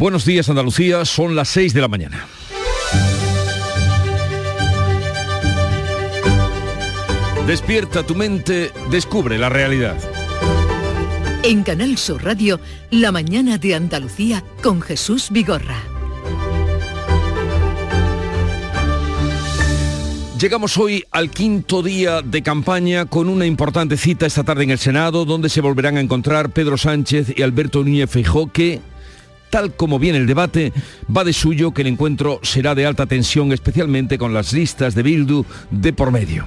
[0.00, 2.26] Buenos días Andalucía, son las 6 de la mañana.
[7.46, 9.98] Despierta tu mente, descubre la realidad.
[11.42, 12.60] En Canal Sur Radio,
[12.90, 15.76] La mañana de Andalucía con Jesús Vigorra.
[20.40, 24.78] Llegamos hoy al quinto día de campaña con una importante cita esta tarde en el
[24.78, 28.80] Senado, donde se volverán a encontrar Pedro Sánchez y Alberto Núñez Feijó, que
[29.50, 30.72] tal como viene el debate,
[31.14, 35.02] va de suyo que el encuentro será de alta tensión, especialmente con las listas de
[35.02, 36.46] Bildu de por medio.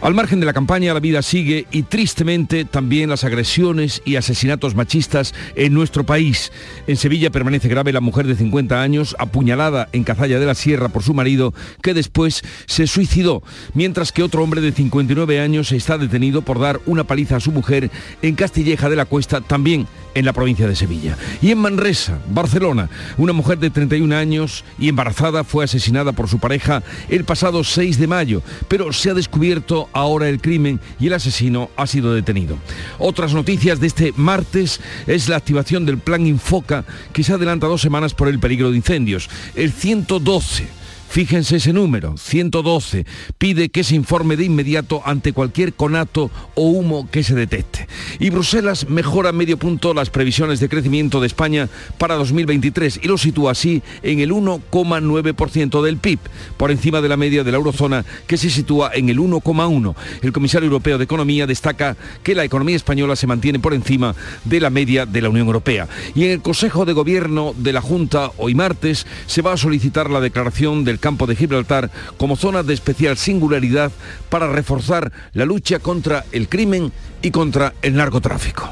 [0.00, 4.74] Al margen de la campaña, la vida sigue y tristemente también las agresiones y asesinatos
[4.74, 6.52] machistas en nuestro país.
[6.86, 10.88] En Sevilla permanece grave la mujer de 50 años, apuñalada en Cazalla de la Sierra
[10.88, 13.42] por su marido, que después se suicidó,
[13.74, 17.52] mientras que otro hombre de 59 años está detenido por dar una paliza a su
[17.52, 17.90] mujer
[18.22, 21.16] en Castilleja de la Cuesta, también en la provincia de Sevilla.
[21.40, 26.38] Y en Manresa, Barcelona, una mujer de 31 años y embarazada fue asesinada por su
[26.38, 31.14] pareja el pasado 6 de mayo, pero se ha descubierto ahora el crimen y el
[31.14, 32.58] asesino ha sido detenido.
[32.98, 37.80] Otras noticias de este martes es la activación del plan Infoca que se adelanta dos
[37.80, 39.28] semanas por el peligro de incendios.
[39.54, 40.81] El 112
[41.12, 43.04] Fíjense ese número, 112,
[43.36, 47.86] pide que se informe de inmediato ante cualquier conato o humo que se detecte.
[48.18, 51.68] Y Bruselas mejora medio punto las previsiones de crecimiento de España
[51.98, 56.18] para 2023 y lo sitúa así en el 1,9% del PIB,
[56.56, 59.94] por encima de la media de la eurozona que se sitúa en el 1,1.
[60.22, 64.60] El comisario europeo de Economía destaca que la economía española se mantiene por encima de
[64.60, 65.88] la media de la Unión Europea.
[66.14, 70.08] Y en el Consejo de Gobierno de la Junta, hoy martes, se va a solicitar
[70.08, 73.92] la declaración del campo de Gibraltar como zona de especial singularidad
[74.30, 78.70] para reforzar la lucha contra el crimen y contra el narcotráfico.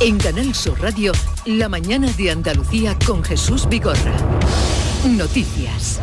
[0.00, 1.12] En Canal Sur Radio,
[1.46, 4.14] la mañana de Andalucía con Jesús Vigorra.
[5.04, 6.00] Noticias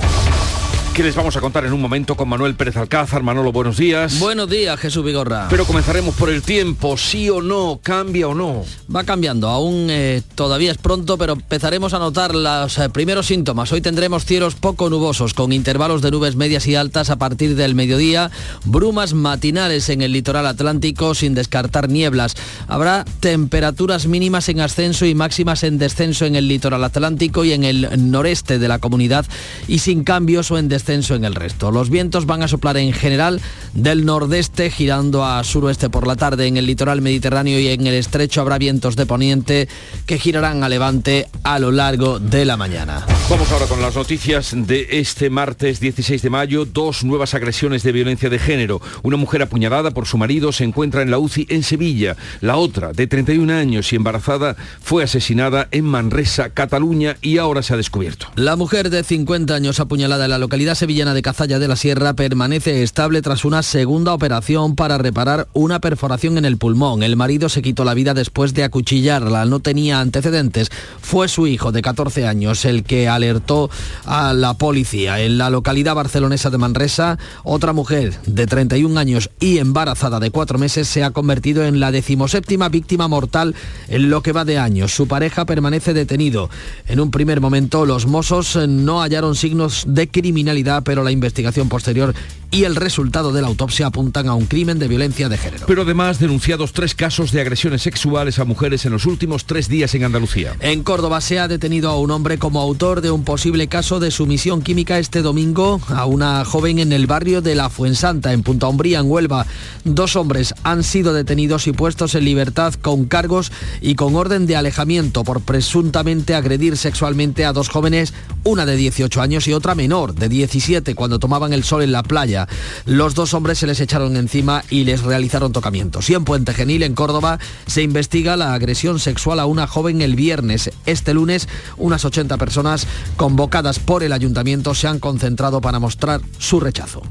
[0.96, 3.22] que les vamos a contar en un momento con Manuel Pérez Alcázar.
[3.22, 4.18] Manolo, buenos días.
[4.18, 5.48] Buenos días, Jesús Vigorra.
[5.50, 8.64] Pero comenzaremos por el tiempo, sí o no, cambia o no.
[8.94, 13.74] Va cambiando, aún eh, todavía es pronto, pero empezaremos a notar los eh, primeros síntomas.
[13.74, 17.76] Hoy tendremos cielos poco nubosos, con intervalos de nubes medias y altas a partir del
[17.76, 18.32] mediodía,
[18.64, 22.36] brumas matinales en el litoral atlántico sin descartar nieblas.
[22.70, 27.66] Habrá temperaturas mínimas en ascenso y máximas en descenso en el litoral atlántico y en
[27.66, 29.26] el noreste de la comunidad
[29.68, 31.72] y sin cambios o en descenso en el resto.
[31.72, 33.42] Los vientos van a soplar en general
[33.74, 37.96] del nordeste, girando a suroeste por la tarde en el litoral mediterráneo y en el
[37.96, 39.68] estrecho habrá vientos de poniente
[40.06, 43.04] que girarán a levante a lo largo de la mañana.
[43.30, 46.66] Vamos ahora con las noticias de este martes 16 de mayo.
[46.66, 48.80] Dos nuevas agresiones de violencia de género.
[49.02, 52.16] Una mujer apuñalada por su marido se encuentra en la UCI en Sevilla.
[52.42, 57.74] La otra, de 31 años y embarazada, fue asesinada en Manresa, Cataluña y ahora se
[57.74, 58.28] ha descubierto.
[58.36, 62.14] La mujer de 50 años apuñalada en la localidad sevillana de Cazalla de la Sierra
[62.14, 67.02] permanece estable tras una segunda operación para reparar una perforación en el pulmón.
[67.02, 69.46] El marido se quitó la vida después de acuchillarla.
[69.46, 70.70] No tenía antecedentes.
[71.02, 73.70] Fue su hijo de 14 años el que alertó
[74.06, 75.22] a la policía.
[75.22, 80.60] En la localidad barcelonesa de Manresa, otra mujer de 31 años y embarazada de cuatro
[80.60, 83.56] meses se ha convertido en la decimoséptima víctima mortal
[83.88, 84.94] en lo que va de años.
[84.94, 86.50] Su pareja permanece detenido.
[86.88, 92.14] En un primer momento, los mozos no hallaron signos de criminalidad pero la investigación posterior
[92.52, 95.66] y el resultado de la autopsia apuntan a un crimen de violencia de género.
[95.68, 99.94] Pero además denunciados tres casos de agresiones sexuales a mujeres en los últimos tres días
[99.96, 100.56] en Andalucía.
[100.62, 104.10] En Córdoba se ha detenido a un hombre como autor de un posible caso de
[104.10, 108.68] sumisión química este domingo a una joven en el barrio de La Fuensanta, en Punta
[108.68, 109.46] Umbría, en Huelva.
[109.84, 114.56] Dos hombres han sido detenidos y puestos en libertad con cargos y con orden de
[114.56, 118.14] alejamiento por presuntamente agredir sexualmente a dos jóvenes,
[118.46, 122.02] una de 18 años y otra menor, de 17, cuando tomaban el sol en la
[122.02, 122.48] playa.
[122.86, 126.10] Los dos hombres se les echaron encima y les realizaron tocamientos.
[126.10, 130.16] Y en Puente Genil, en Córdoba, se investiga la agresión sexual a una joven el
[130.16, 130.72] viernes.
[130.86, 132.88] Este lunes, unas 80 personas
[133.18, 137.02] convocadas por el ayuntamiento se han concentrado para mostrar su rechazo.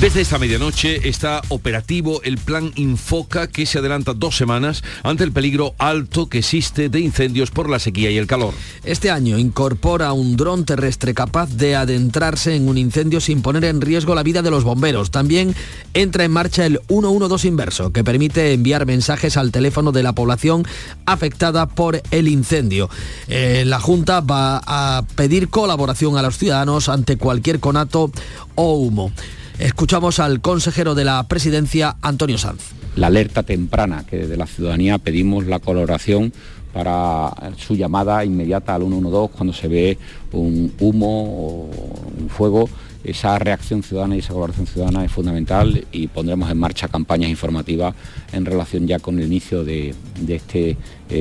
[0.00, 5.32] Desde esta medianoche está operativo el plan Infoca que se adelanta dos semanas ante el
[5.32, 8.54] peligro alto que existe de incendios por la sequía y el calor.
[8.84, 13.80] Este año incorpora un dron terrestre capaz de adentrarse en un incendio sin poner en
[13.80, 15.54] riesgo la vida de los bomberos también
[15.94, 20.64] entra en marcha el 112 inverso, que permite enviar mensajes al teléfono de la población
[21.06, 22.90] afectada por el incendio.
[23.28, 28.10] Eh, la Junta va a pedir colaboración a los ciudadanos ante cualquier conato
[28.54, 29.12] o humo.
[29.58, 32.62] Escuchamos al consejero de la presidencia, Antonio Sanz.
[32.96, 36.32] La alerta temprana que de la ciudadanía pedimos la colaboración
[36.72, 39.98] para su llamada inmediata al 112 cuando se ve
[40.32, 41.70] un humo o
[42.18, 42.68] un fuego
[43.04, 47.94] esa reacción ciudadana y esa colaboración ciudadana es fundamental y pondremos en marcha campañas informativas
[48.32, 49.94] en relación ya con el inicio de,
[50.28, 50.76] esta eh,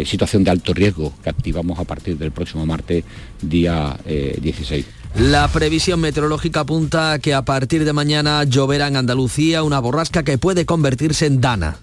[0.06, 3.04] situación de alto riesgo que activamos a partir del próximo martes
[3.42, 4.86] día 16.
[4.86, 4.90] Eh,
[5.20, 10.38] La previsión meteorológica apunta que a partir de mañana lloverá en Andalucía una borrasca que
[10.38, 11.78] puede convertirse en dana.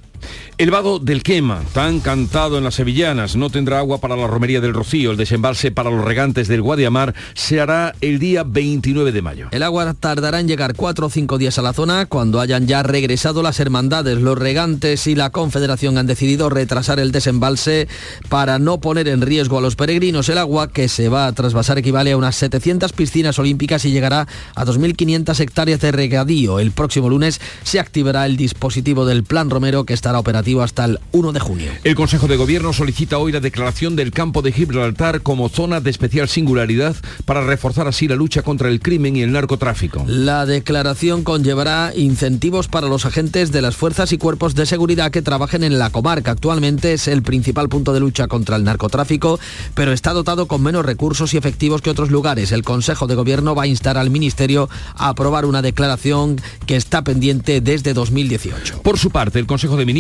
[0.59, 4.61] El vado del Quema, tan cantado en las sevillanas, no tendrá agua para la romería
[4.61, 5.13] del Rocío.
[5.13, 9.49] El desembalse para los regantes del Guadiamar se hará el día 29 de mayo.
[9.53, 12.83] El agua tardará en llegar cuatro o cinco días a la zona cuando hayan ya
[12.83, 14.19] regresado las hermandades.
[14.19, 17.87] Los regantes y la Confederación han decidido retrasar el desembalse
[18.29, 20.29] para no poner en riesgo a los peregrinos.
[20.29, 24.27] El agua que se va a trasvasar equivale a unas 700 piscinas olímpicas y llegará
[24.55, 26.59] a 2.500 hectáreas de regadío.
[26.59, 30.99] El próximo lunes se activará el dispositivo del Plan Romero que estará operativo hasta el
[31.13, 31.71] 1 de junio.
[31.85, 35.91] El Consejo de Gobierno solicita hoy la declaración del campo de Gibraltar como zona de
[35.91, 36.97] especial singularidad
[37.27, 40.05] para reforzar así la lucha contra el crimen y el narcotráfico.
[40.07, 45.21] La declaración conllevará incentivos para los agentes de las fuerzas y cuerpos de seguridad que
[45.21, 46.31] trabajen en la comarca.
[46.31, 49.39] Actualmente es el principal punto de lucha contra el narcotráfico,
[49.75, 52.51] pero está dotado con menos recursos y efectivos que otros lugares.
[52.53, 57.05] El Consejo de Gobierno va a instar al Ministerio a aprobar una declaración que está
[57.05, 58.81] pendiente desde 2018.
[58.81, 59.98] Por su parte, el Consejo de Ministros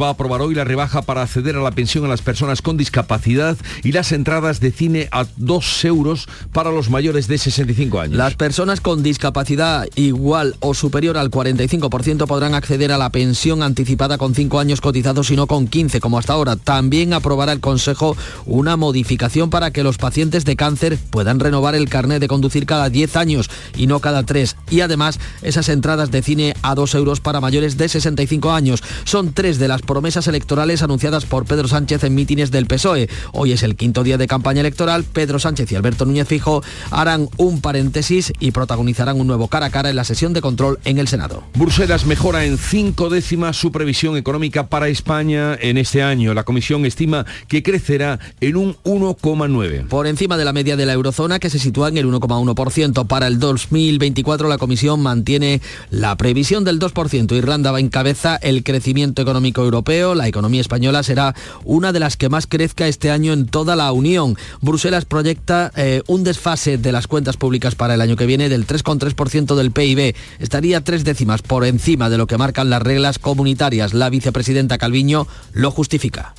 [0.00, 2.76] va a aprobar hoy la rebaja para acceder a la pensión a las personas con
[2.76, 8.16] discapacidad y las entradas de cine a 2 euros para los mayores de 65 años.
[8.16, 14.18] Las personas con discapacidad igual o superior al 45% podrán acceder a la pensión anticipada
[14.18, 16.56] con 5 años cotizados y no con 15 como hasta ahora.
[16.56, 18.16] También aprobará el Consejo
[18.46, 22.90] una modificación para que los pacientes de cáncer puedan renovar el carnet de conducir cada
[22.90, 24.56] 10 años y no cada 3.
[24.70, 28.82] Y además esas entradas de cine a 2 euros para mayores de 65 años.
[29.04, 33.10] Son tres de las promesas electorales anunciadas por Pedro Sánchez en mítines del PSOE.
[33.32, 35.04] Hoy es el quinto día de campaña electoral.
[35.04, 39.70] Pedro Sánchez y Alberto Núñez Fijo harán un paréntesis y protagonizarán un nuevo cara a
[39.70, 41.44] cara en la sesión de control en el Senado.
[41.54, 46.32] Bruselas mejora en cinco décimas su previsión económica para España en este año.
[46.32, 49.86] La Comisión estima que crecerá en un 1,9.
[49.88, 53.06] Por encima de la media de la eurozona que se sitúa en el 1,1%.
[53.06, 55.60] Para el 2024 la Comisión mantiene
[55.90, 57.36] la previsión del 2%.
[57.36, 61.34] Irlanda va en cabeza el crecimiento económico europeo, la economía española será
[61.64, 64.36] una de las que más crezca este año en toda la Unión.
[64.60, 68.68] Bruselas proyecta eh, un desfase de las cuentas públicas para el año que viene del
[68.68, 70.14] 3,3% del PIB.
[70.38, 73.94] Estaría tres décimas por encima de lo que marcan las reglas comunitarias.
[73.94, 76.34] La vicepresidenta Calviño lo justifica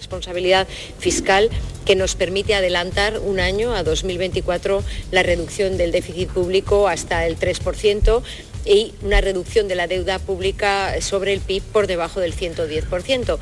[0.00, 0.66] responsabilidad
[0.98, 1.50] fiscal
[1.84, 7.38] que nos permite adelantar un año, a 2024, la reducción del déficit público hasta el
[7.38, 8.22] 3%
[8.64, 13.38] y una reducción de la deuda pública sobre el PIB por debajo del 110%.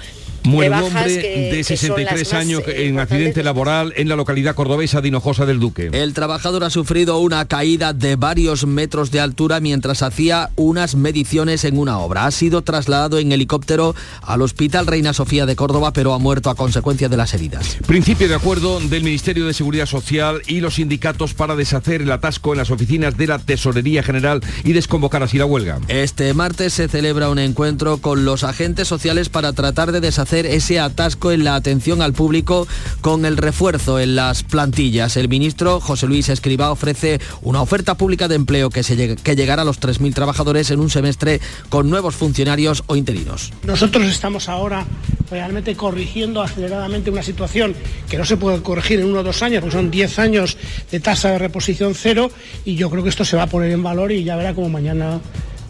[0.48, 5.44] Muere un hombre de 63 años en accidente laboral en la localidad cordobesa de Hinojosa
[5.44, 5.90] del Duque.
[5.92, 11.64] El trabajador ha sufrido una caída de varios metros de altura mientras hacía unas mediciones
[11.64, 12.24] en una obra.
[12.24, 16.54] Ha sido trasladado en helicóptero al Hospital Reina Sofía de Córdoba, pero ha muerto a
[16.54, 17.76] consecuencia de las heridas.
[17.86, 22.52] Principio de acuerdo del Ministerio de Seguridad Social y los sindicatos para deshacer el atasco
[22.52, 25.78] en las oficinas de la Tesorería General y desconvocar así la huelga.
[25.88, 30.80] Este martes se celebra un encuentro con los agentes sociales para tratar de deshacer ese
[30.80, 32.66] atasco en la atención al público
[33.00, 35.16] con el refuerzo en las plantillas.
[35.16, 39.62] El ministro José Luis Escriba ofrece una oferta pública de empleo que, se que llegará
[39.62, 43.52] a los 3.000 trabajadores en un semestre con nuevos funcionarios o interinos.
[43.64, 44.86] Nosotros estamos ahora
[45.30, 47.74] realmente corrigiendo aceleradamente una situación
[48.08, 50.56] que no se puede corregir en uno o dos años, porque son 10 años
[50.90, 52.30] de tasa de reposición cero
[52.64, 54.68] y yo creo que esto se va a poner en valor y ya verá como
[54.68, 55.20] mañana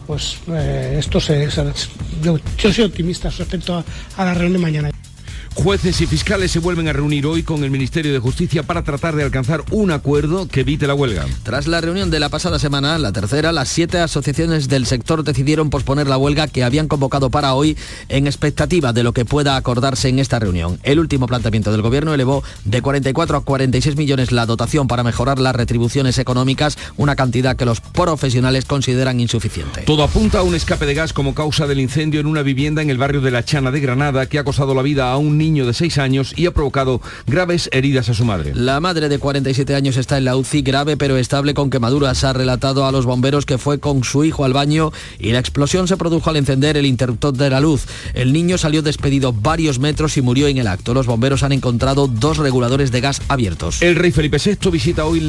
[0.09, 1.47] pues eh, esto se,
[2.23, 3.83] yo, soy optimista respecto a,
[4.17, 4.98] a la reunión de mañana.
[5.61, 9.17] Jueces y fiscales se vuelven a reunir hoy con el Ministerio de Justicia para tratar
[9.17, 11.25] de alcanzar un acuerdo que evite la huelga.
[11.43, 15.69] Tras la reunión de la pasada semana, la tercera, las siete asociaciones del sector decidieron
[15.69, 20.07] posponer la huelga que habían convocado para hoy en expectativa de lo que pueda acordarse
[20.07, 20.79] en esta reunión.
[20.83, 25.39] El último planteamiento del Gobierno elevó de 44 a 46 millones la dotación para mejorar
[25.39, 29.81] las retribuciones económicas, una cantidad que los profesionales consideran insuficiente.
[29.81, 32.89] Todo apunta a un escape de gas como causa del incendio en una vivienda en
[32.89, 35.48] el barrio de La Chana de Granada que ha costado la vida a un niño
[35.49, 38.51] niño de 6 años y ha provocado graves heridas a su madre.
[38.53, 42.23] La madre de 47 años está en la UCI grave pero estable con quemaduras.
[42.23, 45.87] Ha relatado a los bomberos que fue con su hijo al baño y la explosión
[45.87, 47.85] se produjo al encender el interruptor de la luz.
[48.13, 50.93] El niño salió despedido varios metros y murió en el acto.
[50.93, 53.81] Los bomberos han encontrado dos reguladores de gas abiertos.
[53.81, 55.19] El rey Felipe VI visita hoy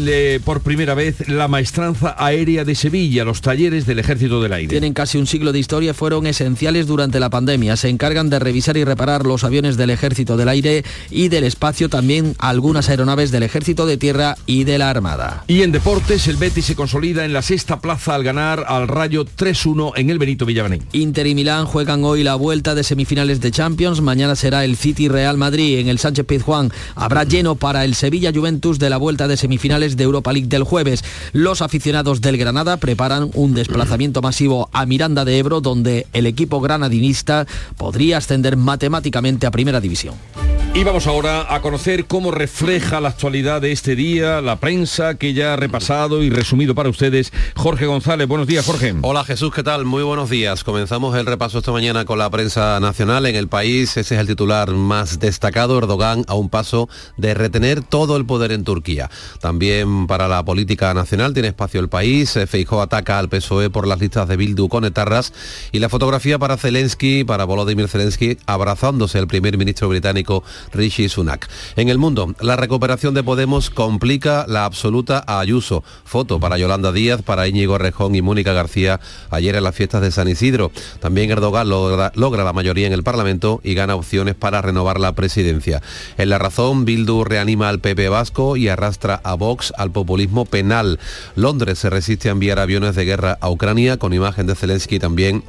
[0.45, 4.69] por primera vez la maestranza aérea de Sevilla, los talleres del Ejército del Aire.
[4.69, 7.77] Tienen casi un siglo de historia, fueron esenciales durante la pandemia.
[7.77, 11.45] Se encargan de revisar y reparar los aviones del Ejército Ejército del Aire y del
[11.45, 15.45] Espacio, también algunas aeronaves del Ejército de Tierra y de la Armada.
[15.47, 19.25] Y en deportes, el Betis se consolida en la sexta plaza al ganar al Rayo
[19.25, 20.83] 3-1 en el Benito Villavarín.
[20.93, 24.01] Inter y Milán juegan hoy la vuelta de semifinales de Champions.
[24.01, 26.73] Mañana será el City Real Madrid en el Sánchez Pizjuán.
[26.97, 30.65] Habrá lleno para el Sevilla Juventus de la vuelta de semifinales de Europa League del
[30.65, 31.05] jueves.
[31.33, 36.61] Los aficionados del Granada preparan un desplazamiento masivo a Miranda de Ebro, donde el equipo
[36.61, 39.90] granadinista podría ascender matemáticamente a Primera División.
[39.91, 40.60] División.
[40.73, 45.35] Y vamos ahora a conocer cómo refleja la actualidad de este día, la prensa que
[45.35, 47.33] ya ha repasado y resumido para ustedes.
[47.57, 48.95] Jorge González, buenos días, Jorge.
[49.03, 49.85] Hola Jesús, ¿qué tal?
[49.85, 50.63] Muy buenos días.
[50.63, 53.97] Comenzamos el repaso esta mañana con la prensa nacional en el país.
[53.97, 55.77] Ese es el titular más destacado.
[55.77, 59.11] Erdogan a un paso de retener todo el poder en Turquía.
[59.41, 62.39] También para la política nacional tiene espacio el país.
[62.47, 65.33] Feijó ataca al PSOE por las listas de Bildu con etarras
[65.73, 71.49] y la fotografía para Zelensky, para Volodymyr Zelensky, abrazándose el primer ministro británico Rishi Sunak.
[71.77, 75.83] En el mundo, la recuperación de Podemos complica la absoluta a Ayuso.
[76.05, 79.01] Foto para Yolanda Díaz, para Íñigo Rejón y Mónica García
[79.31, 80.73] ayer en las fiestas de San Isidro.
[81.01, 85.15] También Erdogan logra, logra la mayoría en el Parlamento y gana opciones para renovar la
[85.15, 85.83] presidencia.
[86.19, 90.99] En la razón, Bildu reanima al PP vasco y arrastra a Vox al populismo penal.
[91.35, 95.43] Londres se resiste a enviar aviones de guerra a Ucrania con imagen de Zelensky también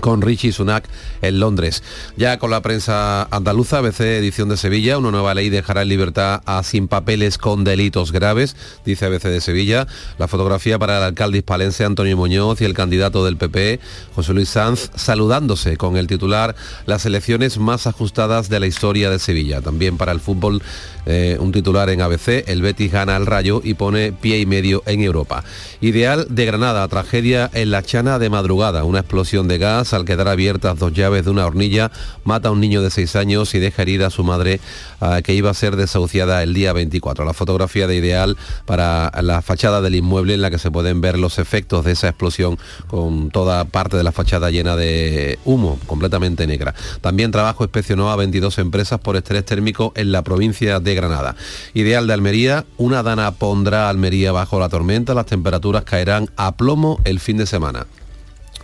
[0.00, 0.88] con Richie Sunak
[1.22, 1.82] en Londres.
[2.16, 6.42] Ya con la prensa andaluza, ABC Edición de Sevilla, una nueva ley dejará en libertad
[6.46, 9.86] a sin papeles con delitos graves, dice ABC de Sevilla.
[10.18, 13.80] La fotografía para el alcalde hispalense Antonio Muñoz y el candidato del PP,
[14.14, 16.54] José Luis Sanz, saludándose con el titular
[16.86, 19.60] las elecciones más ajustadas de la historia de Sevilla.
[19.60, 20.62] También para el fútbol,
[21.08, 24.82] eh, un titular en ABC, el Betis gana al Rayo y pone pie y medio
[24.84, 25.42] en Europa.
[25.80, 30.28] Ideal de Granada, tragedia en la Chana de madrugada, una explosión de gas al quedar
[30.28, 31.90] abiertas dos llaves de una hornilla,
[32.24, 34.60] mata a un niño de seis años y deja herida a su madre
[35.00, 37.24] uh, que iba a ser desahuciada el día 24.
[37.24, 38.36] La fotografía de ideal
[38.66, 42.08] para la fachada del inmueble en la que se pueden ver los efectos de esa
[42.08, 46.74] explosión con toda parte de la fachada llena de humo, completamente negra.
[47.00, 51.36] También trabajo inspeccionó a 22 empresas por estrés térmico en la provincia de Granada.
[51.74, 57.00] Ideal de Almería, una dana pondrá Almería bajo la tormenta, las temperaturas caerán a plomo
[57.04, 57.86] el fin de semana.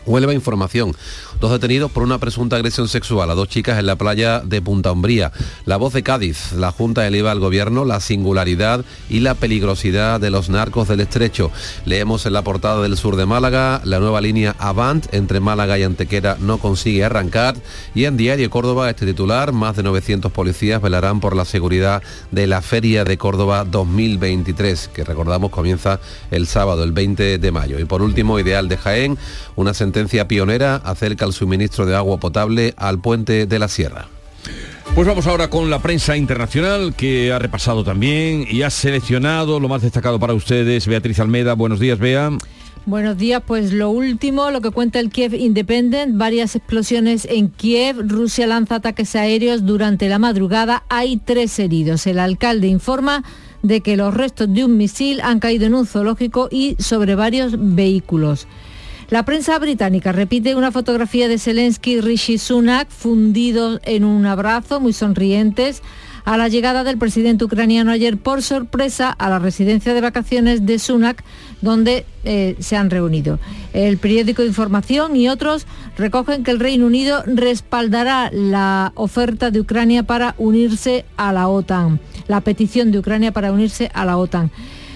[0.06, 0.94] Huelva Información.
[1.40, 4.92] Dos detenidos por una presunta agresión sexual a dos chicas en la playa de Punta
[4.92, 5.32] Umbría.
[5.64, 6.52] La voz de Cádiz.
[6.52, 11.50] La Junta eleva al gobierno la singularidad y la peligrosidad de los narcos del estrecho.
[11.86, 15.82] Leemos en la portada del sur de Málaga, la nueva línea Avant entre Málaga y
[15.82, 17.56] Antequera no consigue arrancar.
[17.94, 22.46] Y en Diario Córdoba, este titular, más de 900 policías velarán por la seguridad de
[22.46, 27.78] la Feria de Córdoba 2023, que recordamos comienza el sábado, el 20 de mayo.
[27.78, 29.18] Y por último, Ideal de Jaén,
[29.56, 29.93] una sentencia
[30.28, 34.08] pionera acerca al suministro de agua potable al puente de la Sierra.
[34.94, 39.68] Pues vamos ahora con la prensa internacional que ha repasado también y ha seleccionado lo
[39.68, 40.86] más destacado para ustedes.
[40.86, 42.30] Beatriz Almeda, buenos días, Bea.
[42.86, 47.96] Buenos días, pues lo último, lo que cuenta el Kiev Independent, varias explosiones en Kiev,
[48.06, 52.06] Rusia lanza ataques aéreos durante la madrugada, hay tres heridos.
[52.06, 53.24] El alcalde informa
[53.62, 57.54] de que los restos de un misil han caído en un zoológico y sobre varios
[57.56, 58.46] vehículos.
[59.10, 64.80] La prensa británica repite una fotografía de Zelensky y Rishi Sunak fundidos en un abrazo,
[64.80, 65.82] muy sonrientes,
[66.24, 70.78] a la llegada del presidente ucraniano ayer por sorpresa a la residencia de vacaciones de
[70.78, 71.22] Sunak,
[71.60, 73.38] donde eh, se han reunido.
[73.74, 75.66] El periódico Información y otros
[75.98, 82.00] recogen que el Reino Unido respaldará la oferta de Ucrania para unirse a la OTAN,
[82.26, 84.50] la petición de Ucrania para unirse a la OTAN.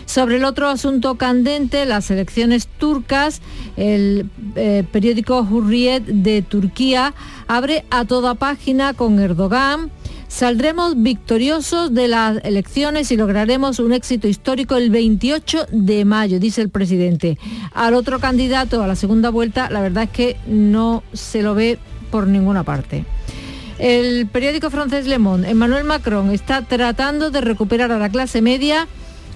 [0.09, 3.43] Sobre el otro asunto candente, las elecciones turcas,
[3.77, 7.13] el eh, periódico Hurriyet de Turquía
[7.47, 9.91] abre a toda página con Erdogan.
[10.27, 16.63] Saldremos victoriosos de las elecciones y lograremos un éxito histórico el 28 de mayo, dice
[16.63, 17.37] el presidente.
[17.75, 21.79] Al otro candidato a la segunda vuelta, la verdad es que no se lo ve
[22.11, 23.05] por ninguna parte.
[23.79, 28.89] El periódico francés Le Monde, Emmanuel Macron está tratando de recuperar a la clase media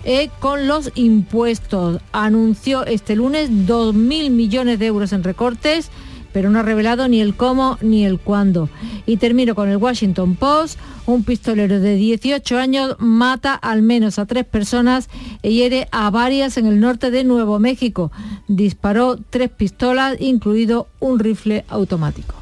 [0.04, 2.00] eh, con los impuestos.
[2.12, 5.90] Anunció este lunes 2.000 millones de euros en recortes,
[6.32, 8.68] pero no ha revelado ni el cómo ni el cuándo.
[9.06, 10.78] Y termino con el Washington Post.
[11.04, 15.08] Un pistolero de 18 años mata al menos a tres personas
[15.42, 18.12] e hiere a varias en el norte de Nuevo México.
[18.46, 22.41] Disparó tres pistolas, incluido un rifle automático.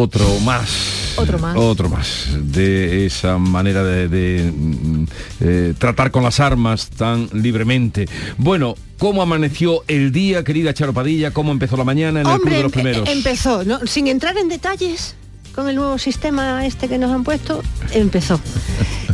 [0.00, 1.14] Otro más.
[1.16, 1.56] Otro más.
[1.56, 2.26] Otro más.
[2.42, 5.04] De esa manera de, de, mm,
[5.40, 8.08] eh, tratar con las armas tan libremente.
[8.36, 11.30] Bueno, ¿cómo amaneció el día, querida Charo Padilla?
[11.32, 13.08] ¿Cómo empezó la mañana en el Club de los Primeros?
[13.08, 13.86] empezó, ¿no?
[13.86, 15.14] sin entrar en detalles,
[15.54, 18.40] con el nuevo sistema este que nos han puesto, empezó.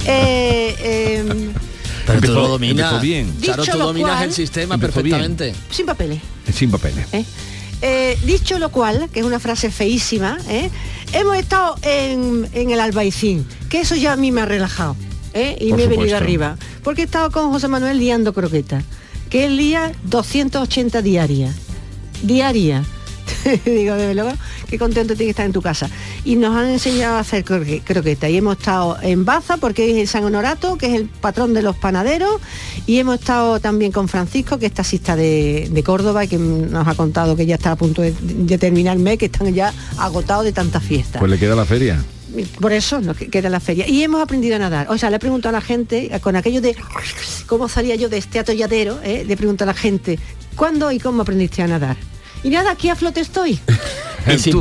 [0.06, 1.24] Eh,
[2.06, 2.78] Pero tú Empezó- lo dominas.
[2.92, 3.32] empezó bien.
[3.38, 4.80] Tú dominas cual- el sistema bien.
[4.80, 5.54] perfectamente.
[5.70, 6.20] sin papeles.
[6.52, 7.06] Sin papeles.
[7.12, 7.24] ¿eh?
[7.82, 10.70] Eh, dicho lo cual, que es una frase feísima, ¿eh?
[11.12, 14.96] hemos estado en, en el Albaicín, que eso ya a mí me ha relajado.
[15.32, 15.56] ¿eh?
[15.60, 16.00] Y Por me he supuesto.
[16.00, 16.56] venido arriba.
[16.84, 18.84] Porque he estado con José Manuel liando croquetas,
[19.30, 21.54] que él lía 280 diarias.
[22.22, 22.86] Diarias.
[23.64, 24.32] Digo, de luego,
[24.68, 25.88] qué contento tiene que estar en tu casa.
[26.24, 28.30] Y nos han enseñado a hacer croque- croquetas.
[28.30, 31.76] Y hemos estado en Baza, porque es San Honorato, que es el patrón de los
[31.76, 32.40] panaderos.
[32.86, 36.86] Y hemos estado también con Francisco, que es taxista de, de Córdoba, y que nos
[36.86, 39.72] ha contado que ya está a punto de, de terminar el mes, que están ya
[39.98, 41.18] agotados de tanta fiesta.
[41.18, 42.02] Pues le queda la feria.
[42.60, 43.88] Por eso nos que- queda la feria.
[43.88, 44.86] Y hemos aprendido a nadar.
[44.90, 46.76] O sea, le he preguntado a la gente, con aquello de
[47.46, 49.24] cómo salía yo de este atolladero, ¿eh?
[49.26, 50.18] le pregunto a la gente,
[50.54, 51.96] ¿cuándo y cómo aprendiste a nadar?
[52.42, 53.58] Y nada, aquí a flote estoy.
[54.26, 54.56] Y sin,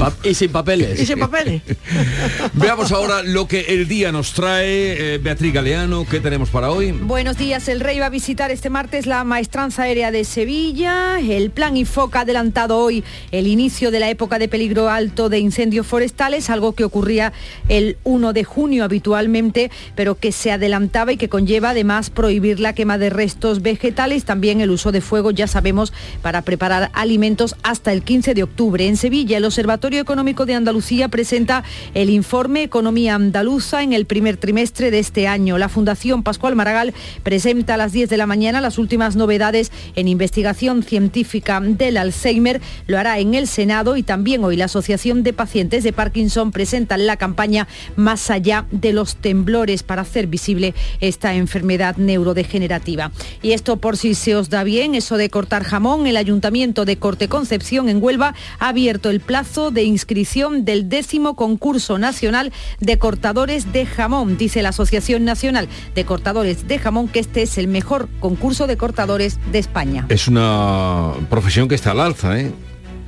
[0.45, 0.99] y papeles.
[0.99, 1.61] Y sin papeles.
[2.53, 5.15] Veamos ahora lo que el día nos trae.
[5.15, 6.91] Eh, Beatriz Galeano, ¿qué tenemos para hoy?
[6.91, 7.67] Buenos días.
[7.67, 11.19] El rey va a visitar este martes la maestranza aérea de Sevilla.
[11.19, 15.39] El plan IFOC ha adelantado hoy el inicio de la época de peligro alto de
[15.39, 17.33] incendios forestales, algo que ocurría
[17.67, 22.73] el 1 de junio habitualmente, pero que se adelantaba y que conlleva además prohibir la
[22.73, 27.91] quema de restos vegetales, también el uso de fuego, ya sabemos, para preparar alimentos hasta
[27.91, 28.87] el 15 de octubre.
[28.87, 31.63] En Sevilla, Observatorio Económico de Andalucía presenta
[31.95, 35.57] el informe Economía Andaluza en el primer trimestre de este año.
[35.57, 40.07] La Fundación Pascual Maragall presenta a las 10 de la mañana las últimas novedades en
[40.07, 42.61] investigación científica del Alzheimer.
[42.85, 46.95] Lo hará en el Senado y también hoy la Asociación de Pacientes de Parkinson presenta
[46.97, 53.11] la campaña Más allá de los temblores para hacer visible esta enfermedad neurodegenerativa.
[53.41, 56.97] Y esto por si se os da bien, eso de cortar jamón, el Ayuntamiento de
[56.97, 62.97] Corte Concepción en Huelva ha abierto el plazo de inscripción del décimo concurso nacional de
[62.97, 64.37] cortadores de jamón.
[64.37, 68.75] Dice la Asociación Nacional de Cortadores de Jamón que este es el mejor concurso de
[68.75, 70.05] cortadores de España.
[70.09, 72.51] Es una profesión que está al alza, ¿eh?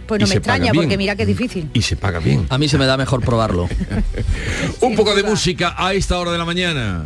[0.07, 1.69] Pues y no me extraña porque mira que es difícil.
[1.73, 2.45] Y se paga bien.
[2.47, 3.67] A mí se me da mejor probarlo.
[4.79, 7.03] Un poco de música a esta hora de la mañana.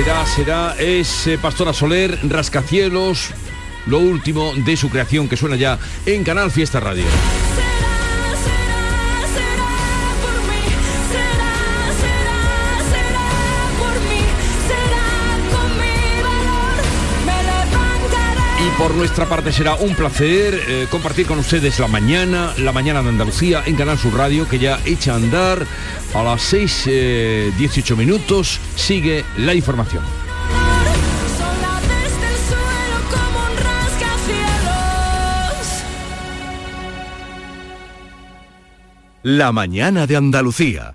[0.00, 3.32] Será, será, es Pastora Soler, Rascacielos,
[3.84, 7.04] lo último de su creación que suena ya en Canal Fiesta Radio.
[18.80, 23.10] Por nuestra parte será un placer eh, compartir con ustedes la mañana, la mañana de
[23.10, 25.66] Andalucía en Canal Sur Radio, que ya echa a andar
[26.14, 28.58] a las 6, eh, 18 minutos.
[28.76, 30.02] Sigue la información.
[39.22, 40.94] La mañana de Andalucía.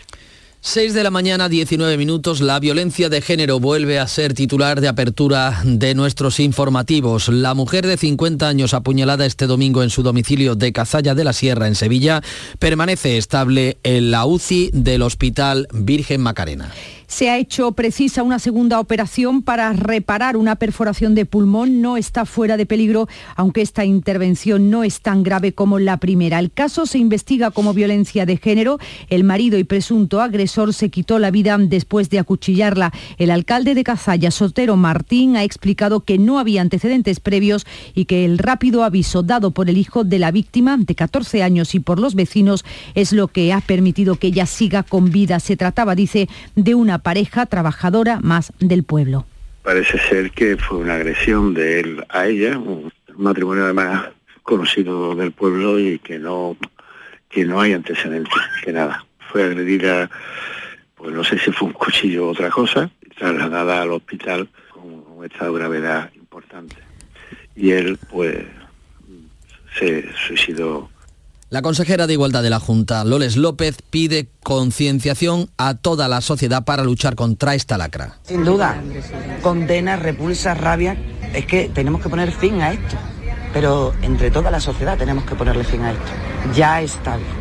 [0.63, 2.39] 6 de la mañana, 19 minutos.
[2.39, 7.29] La violencia de género vuelve a ser titular de apertura de nuestros informativos.
[7.29, 11.33] La mujer de 50 años apuñalada este domingo en su domicilio de Cazalla de la
[11.33, 12.21] Sierra, en Sevilla,
[12.59, 16.71] permanece estable en la UCI del Hospital Virgen Macarena.
[17.11, 21.81] Se ha hecho precisa una segunda operación para reparar una perforación de pulmón.
[21.81, 26.39] No está fuera de peligro, aunque esta intervención no es tan grave como la primera.
[26.39, 28.79] El caso se investiga como violencia de género.
[29.09, 32.93] El marido y presunto agresor se quitó la vida después de acuchillarla.
[33.17, 38.23] El alcalde de Cazalla, Sotero Martín, ha explicado que no había antecedentes previos y que
[38.23, 41.99] el rápido aviso dado por el hijo de la víctima, de 14 años, y por
[41.99, 42.63] los vecinos,
[42.95, 45.41] es lo que ha permitido que ella siga con vida.
[45.41, 49.25] Se trataba, dice, de una pareja trabajadora más del pueblo.
[49.63, 54.09] Parece ser que fue una agresión de él a ella, un matrimonio además
[54.43, 56.57] conocido del pueblo y que no,
[57.29, 58.33] que no hay antecedentes,
[58.63, 59.05] que nada.
[59.31, 60.09] Fue agredida,
[60.95, 65.25] pues no sé si fue un cuchillo o otra cosa, trasladada al hospital con un
[65.25, 66.75] estado de gravedad importante.
[67.55, 68.45] Y él, pues,
[69.77, 70.89] se suicidó
[71.51, 76.63] la consejera de Igualdad de la Junta, Loles López, pide concienciación a toda la sociedad
[76.63, 78.19] para luchar contra esta lacra.
[78.23, 78.81] Sin duda,
[79.41, 80.97] condena, repulsa, rabia.
[81.33, 82.95] Es que tenemos que poner fin a esto.
[83.51, 86.11] Pero entre toda la sociedad tenemos que ponerle fin a esto.
[86.55, 87.40] Ya está bien.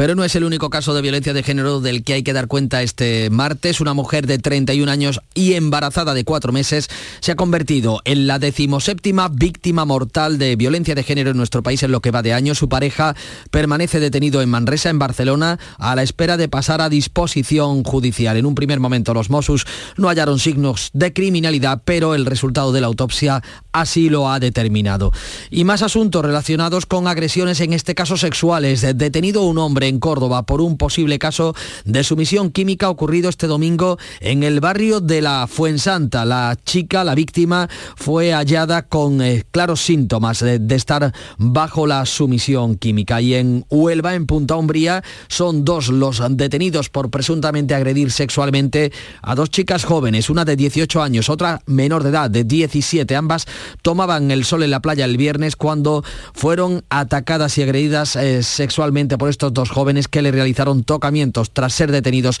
[0.00, 2.46] Pero no es el único caso de violencia de género del que hay que dar
[2.46, 3.82] cuenta este martes.
[3.82, 6.88] Una mujer de 31 años y embarazada de cuatro meses
[7.20, 11.82] se ha convertido en la decimoséptima víctima mortal de violencia de género en nuestro país
[11.82, 12.54] en lo que va de año.
[12.54, 13.14] Su pareja
[13.50, 18.38] permanece detenido en Manresa, en Barcelona, a la espera de pasar a disposición judicial.
[18.38, 19.66] En un primer momento los Mossos
[19.98, 25.12] no hallaron signos de criminalidad, pero el resultado de la autopsia así lo ha determinado.
[25.50, 28.80] Y más asuntos relacionados con agresiones, en este caso sexuales.
[28.96, 33.98] Detenido un hombre en Córdoba por un posible caso de sumisión química ocurrido este domingo
[34.20, 36.24] en el barrio de la Fuensanta.
[36.24, 42.76] La chica, la víctima, fue hallada con eh, claros síntomas de, estar bajo la sumisión
[42.76, 43.20] química.
[43.20, 49.34] Y en Huelva, en Punta Umbría, son dos los detenidos por presuntamente agredir sexualmente a
[49.34, 53.14] dos chicas jóvenes, una de 18 años, otra menor de edad, de 17.
[53.16, 53.46] Ambas
[53.82, 59.18] tomaban el sol en la playa el viernes cuando fueron atacadas y agredidas eh, sexualmente
[59.18, 59.79] por estos dos jóvenes
[60.10, 62.38] que le realizaron tocamientos tras ser detenidos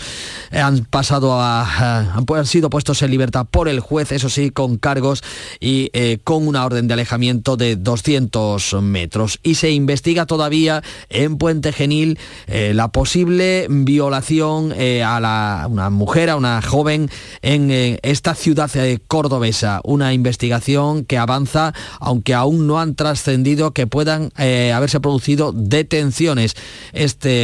[0.50, 4.76] eh, han pasado a, han sido puestos en libertad por el juez eso sí con
[4.76, 5.22] cargos
[5.58, 9.38] y eh, con una orden de alejamiento de 200 metros.
[9.42, 16.30] Y se investiga todavía en Puente Genil eh, la posible violación a la, una mujer
[16.30, 17.10] a una joven
[17.42, 18.70] en esta ciudad
[19.08, 19.80] cordobesa.
[19.84, 26.54] Una investigación que avanza aunque aún no han trascendido que puedan haberse producido detenciones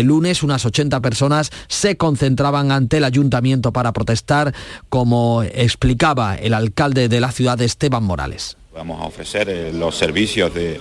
[0.03, 4.55] lunes unas 80 personas se concentraban ante el ayuntamiento para protestar,
[4.89, 8.57] como explicaba el alcalde de la ciudad, Esteban Morales.
[8.75, 10.79] Vamos a ofrecer eh, los servicios de,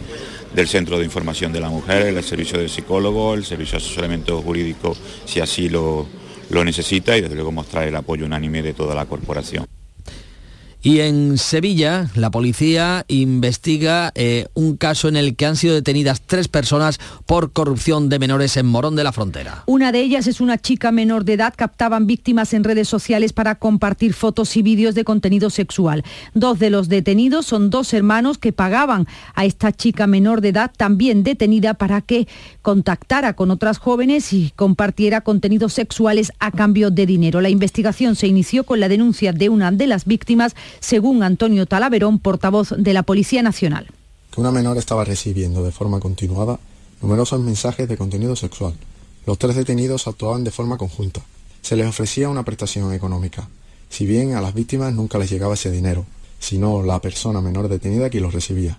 [0.53, 4.41] del Centro de Información de la Mujer, el servicio del psicólogo, el servicio de asesoramiento
[4.41, 6.07] jurídico, si así lo
[6.49, 9.65] necesita, y desde luego mostrar el apoyo unánime de toda la corporación.
[10.85, 16.21] Y en Sevilla, la policía investiga eh, un caso en el que han sido detenidas
[16.21, 19.63] tres personas por corrupción de menores en Morón de la Frontera.
[19.65, 21.55] Una de ellas es una chica menor de edad.
[21.57, 26.03] Captaban víctimas en redes sociales para compartir fotos y vídeos de contenido sexual.
[26.35, 30.71] Dos de los detenidos son dos hermanos que pagaban a esta chica menor de edad,
[30.77, 32.27] también detenida, para que
[32.61, 37.41] contactara con otras jóvenes y compartiera contenidos sexuales a cambio de dinero.
[37.41, 42.19] La investigación se inició con la denuncia de una de las víctimas según Antonio Talaverón,
[42.19, 43.87] portavoz de la Policía Nacional.
[44.31, 46.59] Que una menor estaba recibiendo de forma continuada
[47.01, 48.73] numerosos mensajes de contenido sexual.
[49.25, 51.21] Los tres detenidos actuaban de forma conjunta.
[51.61, 53.47] Se les ofrecía una prestación económica,
[53.89, 56.05] si bien a las víctimas nunca les llegaba ese dinero,
[56.39, 58.77] sino la persona menor detenida que los recibía,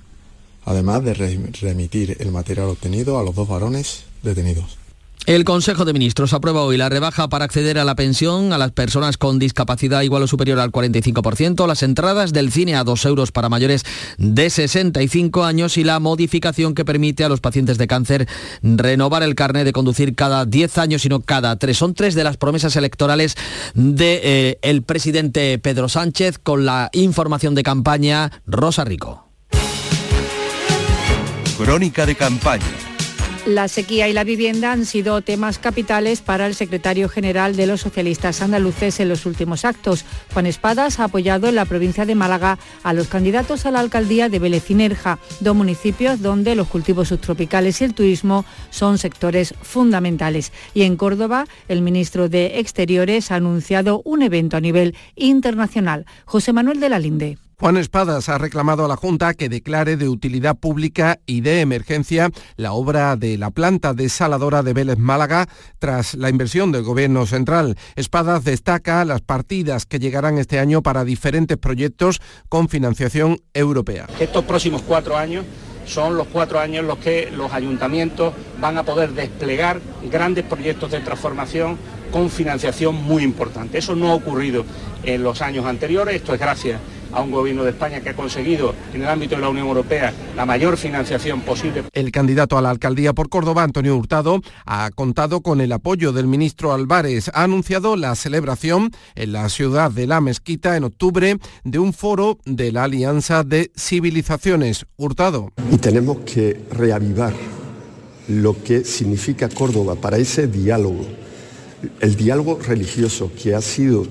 [0.64, 4.78] además de remitir el material obtenido a los dos varones detenidos.
[5.24, 8.70] El Consejo de Ministros aprueba hoy la rebaja para acceder a la pensión a las
[8.70, 13.32] personas con discapacidad igual o superior al 45%, las entradas del cine a 2 euros
[13.32, 13.82] para mayores
[14.18, 18.28] de 65 años y la modificación que permite a los pacientes de cáncer
[18.62, 21.76] renovar el carnet de conducir cada 10 años y no cada 3.
[21.76, 23.34] Son tres de las promesas electorales
[23.74, 29.28] del de, eh, presidente Pedro Sánchez con la información de campaña Rosa Rico.
[31.58, 32.85] Crónica de campaña.
[33.46, 37.80] La sequía y la vivienda han sido temas capitales para el secretario general de los
[37.80, 40.04] socialistas andaluces en los últimos actos.
[40.34, 44.28] Juan Espadas ha apoyado en la provincia de Málaga a los candidatos a la alcaldía
[44.28, 49.54] de Vélez y Nerja, dos municipios donde los cultivos subtropicales y el turismo son sectores
[49.62, 50.50] fundamentales.
[50.74, 56.04] Y en Córdoba, el ministro de Exteriores ha anunciado un evento a nivel internacional.
[56.24, 57.38] José Manuel de la Linde.
[57.58, 62.28] Juan Espadas ha reclamado a la Junta que declare de utilidad pública y de emergencia
[62.56, 67.78] la obra de la planta desaladora de Vélez Málaga tras la inversión del Gobierno central.
[67.94, 74.06] Espadas destaca las partidas que llegarán este año para diferentes proyectos con financiación europea.
[74.20, 75.46] Estos próximos cuatro años
[75.86, 80.90] son los cuatro años en los que los ayuntamientos van a poder desplegar grandes proyectos
[80.90, 81.78] de transformación
[82.12, 83.78] con financiación muy importante.
[83.78, 84.66] Eso no ha ocurrido
[85.04, 86.80] en los años anteriores, esto es gracias
[87.16, 90.12] a un gobierno de España que ha conseguido en el ámbito de la Unión Europea
[90.36, 91.84] la mayor financiación posible.
[91.92, 96.26] El candidato a la alcaldía por Córdoba, Antonio Hurtado, ha contado con el apoyo del
[96.26, 97.30] ministro Álvarez.
[97.32, 102.38] Ha anunciado la celebración en la ciudad de La Mezquita en octubre de un foro
[102.44, 104.84] de la Alianza de Civilizaciones.
[104.98, 105.52] Hurtado.
[105.70, 107.32] Y tenemos que reavivar
[108.28, 111.06] lo que significa Córdoba para ese diálogo,
[112.00, 114.06] el diálogo religioso que ha sido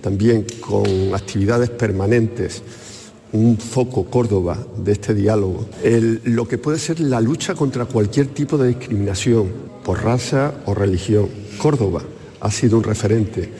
[0.00, 0.84] también con
[1.14, 2.62] actividades permanentes
[3.32, 5.68] un foco Córdoba de este diálogo,
[6.24, 9.52] lo que puede ser la lucha contra cualquier tipo de discriminación
[9.84, 11.28] por raza o religión.
[11.58, 12.02] Córdoba
[12.40, 13.52] ha sido un referente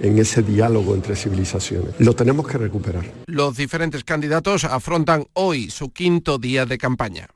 [0.00, 1.94] en ese diálogo entre civilizaciones.
[1.98, 3.04] Lo tenemos que recuperar.
[3.26, 7.28] Los diferentes candidatos afrontan hoy su quinto día de campaña.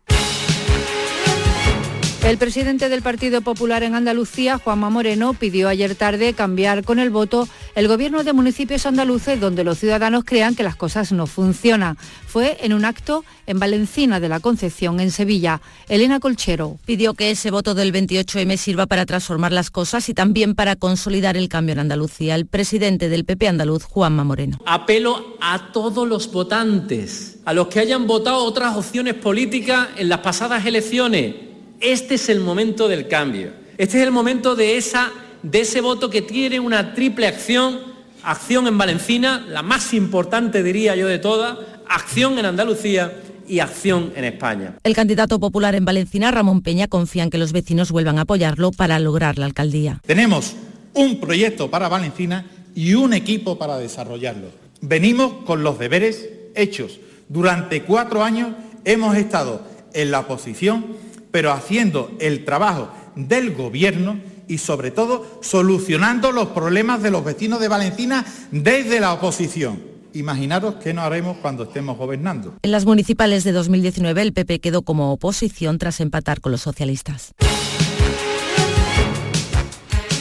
[2.29, 7.09] El presidente del Partido Popular en Andalucía, Juanma Moreno, pidió ayer tarde cambiar con el
[7.09, 11.97] voto el gobierno de municipios andaluces donde los ciudadanos crean que las cosas no funcionan.
[12.27, 15.63] Fue en un acto en Valencina de la Concepción, en Sevilla.
[15.89, 16.77] Elena Colchero.
[16.85, 21.39] Pidió que ese voto del 28M sirva para transformar las cosas y también para consolidar
[21.39, 22.35] el cambio en Andalucía.
[22.35, 24.59] El presidente del PP andaluz, Juanma Moreno.
[24.67, 30.19] Apelo a todos los votantes, a los que hayan votado otras opciones políticas en las
[30.19, 31.48] pasadas elecciones
[31.81, 33.51] este es el momento del cambio.
[33.77, 35.11] Este es el momento de, esa,
[35.43, 37.81] de ese voto que tiene una triple acción.
[38.23, 41.57] Acción en Valencina, la más importante diría yo de todas,
[41.89, 43.13] acción en Andalucía
[43.47, 44.75] y acción en España.
[44.83, 48.73] El candidato popular en Valencina, Ramón Peña, confía en que los vecinos vuelvan a apoyarlo
[48.73, 50.01] para lograr la alcaldía.
[50.05, 50.57] Tenemos
[50.95, 54.49] un proyecto para Valencina y un equipo para desarrollarlo.
[54.81, 56.99] Venimos con los deberes hechos.
[57.29, 58.51] Durante cuatro años
[58.85, 59.63] hemos estado
[59.95, 60.87] en la oposición
[61.31, 67.61] pero haciendo el trabajo del gobierno y sobre todo solucionando los problemas de los vecinos
[67.61, 69.81] de Valencina desde la oposición.
[70.15, 72.55] Imaginaros qué no haremos cuando estemos gobernando.
[72.63, 77.35] En las municipales de 2019 el PP quedó como oposición tras empatar con los socialistas.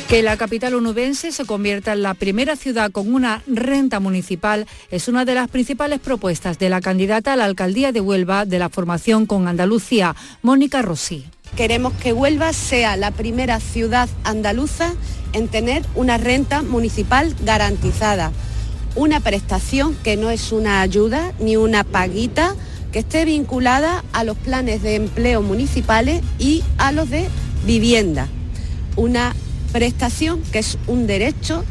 [0.07, 5.09] Que la capital onubense se convierta en la primera ciudad con una renta municipal es
[5.09, 8.69] una de las principales propuestas de la candidata a la alcaldía de Huelva de la
[8.69, 11.25] formación con Andalucía, Mónica Rossi.
[11.57, 14.93] Queremos que Huelva sea la primera ciudad andaluza
[15.33, 18.31] en tener una renta municipal garantizada,
[18.95, 22.55] una prestación que no es una ayuda ni una paguita,
[22.93, 27.27] que esté vinculada a los planes de empleo municipales y a los de
[27.65, 28.29] vivienda.
[28.95, 29.35] Una
[29.71, 31.63] prestación que es un derecho.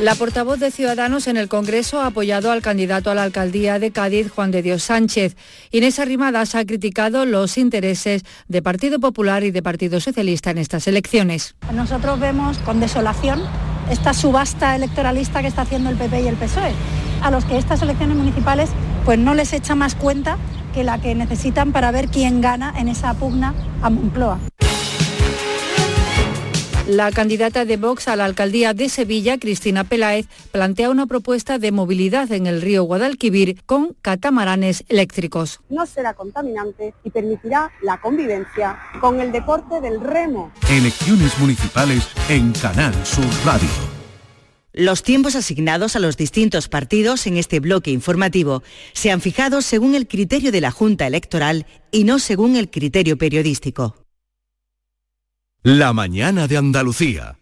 [0.00, 3.92] La portavoz de Ciudadanos en el Congreso ha apoyado al candidato a la alcaldía de
[3.92, 5.36] Cádiz, Juan de Dios Sánchez.
[5.70, 10.88] Inés Arrimadas ha criticado los intereses de Partido Popular y de Partido Socialista en estas
[10.88, 11.54] elecciones.
[11.72, 13.42] Nosotros vemos con desolación
[13.88, 16.72] esta subasta electoralista que está haciendo el PP y el PSOE,
[17.22, 18.70] a los que estas elecciones municipales
[19.04, 20.38] pues no les echa más cuenta
[20.74, 24.40] que la que necesitan para ver quién gana en esa pugna a Moncloa.
[26.88, 31.72] La candidata de Vox a la alcaldía de Sevilla, Cristina Peláez, plantea una propuesta de
[31.72, 35.60] movilidad en el río Guadalquivir con catamaranes eléctricos.
[35.70, 40.52] No será contaminante y permitirá la convivencia con el deporte del remo.
[40.68, 43.70] Elecciones municipales en Canal Sur Radio.
[44.74, 49.94] Los tiempos asignados a los distintos partidos en este bloque informativo se han fijado según
[49.94, 54.03] el criterio de la Junta Electoral y no según el criterio periodístico.
[55.66, 57.38] La mañana de Andalucía.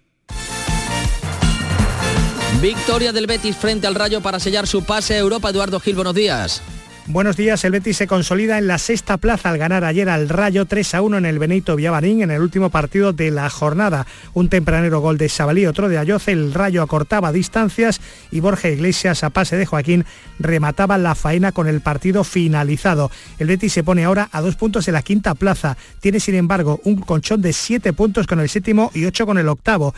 [2.61, 5.51] Victoria del Betis frente al Rayo para sellar su pase a Europa.
[5.51, 6.63] Eduardo Gil, buenos días.
[7.09, 10.67] Buenos días, el Betis se consolida en la sexta plaza al ganar ayer al Rayo
[10.67, 14.07] 3 a 1 en el Benito Villavarín en el último partido de la jornada.
[14.35, 19.25] Un tempranero gol de Sabalí, otro de Ayoce, el Rayo acortaba distancias y Borja Iglesias
[19.25, 20.05] a pase de Joaquín
[20.39, 23.11] remataba la faena con el partido finalizado.
[23.41, 25.77] El Betis se pone ahora a dos puntos en la quinta plaza.
[26.01, 29.49] Tiene sin embargo un colchón de siete puntos con el séptimo y ocho con el
[29.49, 29.93] octavo.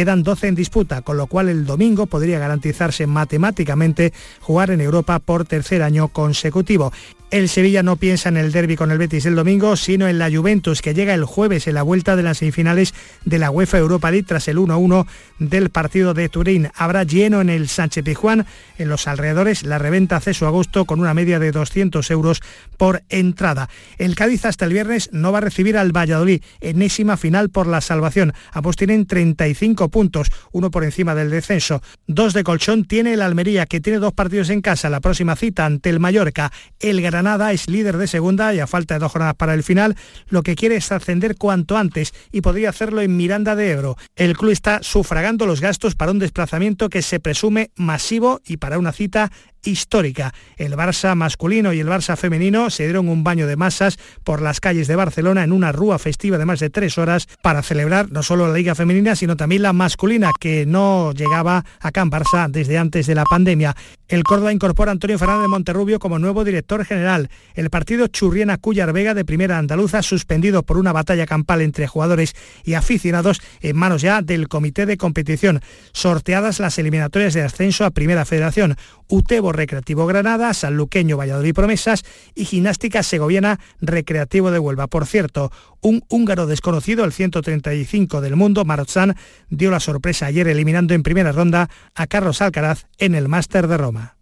[0.00, 5.18] Quedan 12 en disputa, con lo cual el domingo podría garantizarse matemáticamente jugar en Europa
[5.18, 6.90] por tercer año consecutivo.
[7.30, 10.28] El Sevilla no piensa en el derby con el Betis el domingo, sino en la
[10.28, 12.92] Juventus, que llega el jueves en la vuelta de las semifinales
[13.24, 15.06] de la UEFA Europa League tras el 1-1
[15.38, 16.70] del partido de Turín.
[16.74, 18.46] Habrá lleno en el Sánchez Pizjuán.
[18.78, 22.42] En los alrededores, la reventa hace su agosto con una media de 200 euros
[22.76, 23.68] por entrada.
[23.98, 27.80] El Cádiz hasta el viernes no va a recibir al Valladolid, enésima final por la
[27.80, 28.32] salvación.
[28.50, 31.82] Ambos tienen 35 puntos, uno por encima del descenso.
[32.06, 34.88] Dos de colchón tiene el Almería, que tiene dos partidos en casa.
[34.88, 36.52] La próxima cita ante el Mallorca.
[36.78, 39.96] El Granada es líder de segunda y a falta de dos jornadas para el final,
[40.28, 43.96] lo que quiere es ascender cuanto antes y podría hacerlo en Miranda de Ebro.
[44.16, 48.78] El club está sufragando los gastos para un desplazamiento que se presume masivo y para
[48.78, 49.30] una cita
[49.64, 50.32] histórica.
[50.56, 54.60] El Barça masculino y el Barça femenino se dieron un baño de masas por las
[54.60, 58.22] calles de Barcelona en una rúa festiva de más de tres horas para celebrar no
[58.22, 62.78] solo la Liga Femenina, sino también la masculina, que no llegaba a Can Barça desde
[62.78, 63.76] antes de la pandemia.
[64.08, 67.30] El Córdoba incorpora a Antonio Fernández Monterrubio como nuevo director general.
[67.54, 72.34] El partido Churriena Cuyar Vega de Primera Andaluza, suspendido por una batalla campal entre jugadores
[72.64, 75.60] y aficionados, en manos ya del Comité de Competición.
[75.92, 78.76] Sorteadas las eliminatorias de ascenso a Primera Federación.
[79.08, 84.86] Utebo Recreativo Granada, Sanluqueño Valladolid Promesas y Gimnástica Segoviana Recreativo de Huelva.
[84.86, 89.16] Por cierto, un húngaro desconocido, el 135 del mundo, Marotzán,
[89.48, 93.76] dio la sorpresa ayer eliminando en primera ronda a Carlos Alcaraz en el Máster de
[93.76, 94.19] Roma.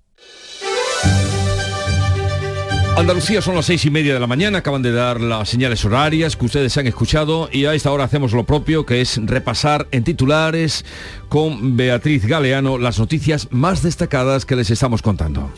[2.98, 6.34] Andalucía son las seis y media de la mañana, acaban de dar las señales horarias
[6.34, 10.02] que ustedes han escuchado y a esta hora hacemos lo propio, que es repasar en
[10.02, 10.84] titulares
[11.28, 15.48] con Beatriz Galeano las noticias más destacadas que les estamos contando.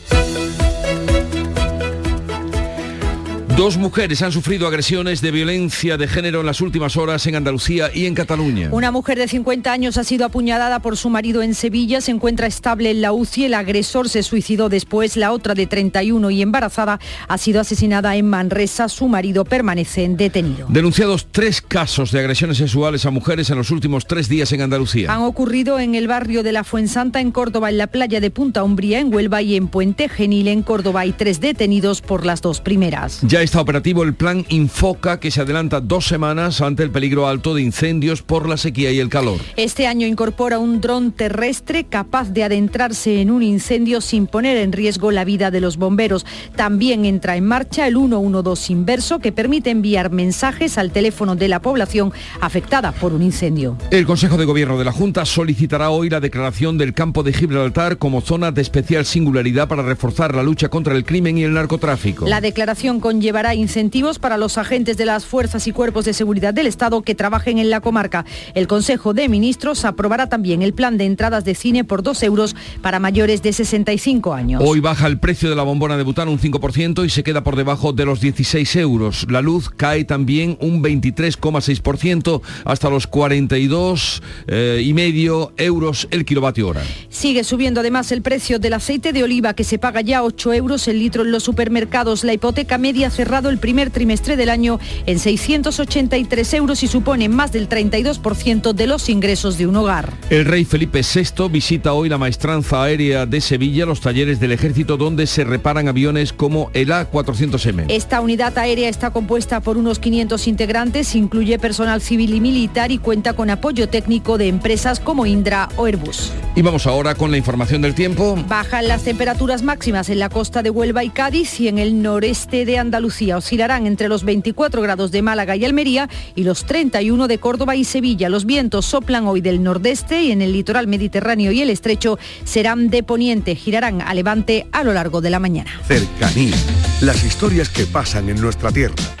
[3.57, 7.91] Dos mujeres han sufrido agresiones de violencia de género en las últimas horas en Andalucía
[7.93, 8.69] y en Cataluña.
[8.71, 12.47] Una mujer de 50 años ha sido apuñalada por su marido en Sevilla, se encuentra
[12.47, 16.99] estable en la UCI, el agresor se suicidó después, la otra de 31 y embarazada
[17.27, 20.67] ha sido asesinada en Manresa, su marido permanece detenido.
[20.69, 25.13] Denunciados tres casos de agresiones sexuales a mujeres en los últimos tres días en Andalucía.
[25.13, 28.63] Han ocurrido en el barrio de la Fuensanta, en Córdoba, en la playa de Punta
[28.63, 31.01] Umbría, en Huelva y en Puente Genil, en Córdoba.
[31.01, 33.19] Hay tres detenidos por las dos primeras.
[33.23, 37.55] Ya está operativo el plan Infoca que se adelanta dos semanas ante el peligro alto
[37.55, 39.39] de incendios por la sequía y el calor.
[39.55, 44.71] Este año incorpora un dron terrestre capaz de adentrarse en un incendio sin poner en
[44.71, 46.25] riesgo la vida de los bomberos.
[46.55, 51.61] También entra en marcha el 112 inverso que permite enviar mensajes al teléfono de la
[51.61, 53.77] población afectada por un incendio.
[53.89, 57.97] El Consejo de Gobierno de la Junta solicitará hoy la declaración del campo de Gibraltar
[57.97, 62.27] como zona de especial singularidad para reforzar la lucha contra el crimen y el narcotráfico.
[62.27, 62.99] La declaración
[63.31, 67.15] conllevará incentivos para los agentes de las fuerzas y cuerpos de seguridad del Estado que
[67.15, 68.25] trabajen en la comarca.
[68.55, 72.57] El Consejo de Ministros aprobará también el plan de entradas de cine por 2 euros
[72.81, 74.61] para mayores de 65 años.
[74.65, 77.55] Hoy baja el precio de la bombona de butano un 5% y se queda por
[77.55, 79.25] debajo de los 16 euros.
[79.29, 86.67] La luz cae también un 23,6% hasta los 42 eh, y medio euros el kilovatio
[86.67, 86.81] hora.
[87.07, 90.89] Sigue subiendo además el precio del aceite de oliva que se paga ya 8 euros
[90.89, 92.25] el litro en los supermercados.
[92.25, 97.51] La hipoteca media cerrado el primer trimestre del año en 683 euros y supone más
[97.51, 100.11] del 32% de los ingresos de un hogar.
[100.31, 104.97] El rey Felipe VI visita hoy la maestranza aérea de Sevilla, los talleres del ejército
[104.97, 107.85] donde se reparan aviones como el A400M.
[107.89, 112.97] Esta unidad aérea está compuesta por unos 500 integrantes, incluye personal civil y militar y
[112.97, 116.31] cuenta con apoyo técnico de empresas como Indra o Airbus.
[116.55, 118.35] Y vamos ahora con la información del tiempo.
[118.47, 122.65] Bajan las temperaturas máximas en la costa de Huelva y Cádiz y en el noreste
[122.65, 127.37] de Andalucía oscilarán entre los 24 grados de Málaga y Almería y los 31 de
[127.39, 128.29] Córdoba y Sevilla.
[128.29, 132.89] Los vientos soplan hoy del nordeste y en el litoral mediterráneo y el estrecho serán
[132.89, 135.71] de poniente, girarán a levante a lo largo de la mañana.
[135.87, 136.55] Cercanía.
[137.01, 139.20] Las historias que pasan en nuestra tierra.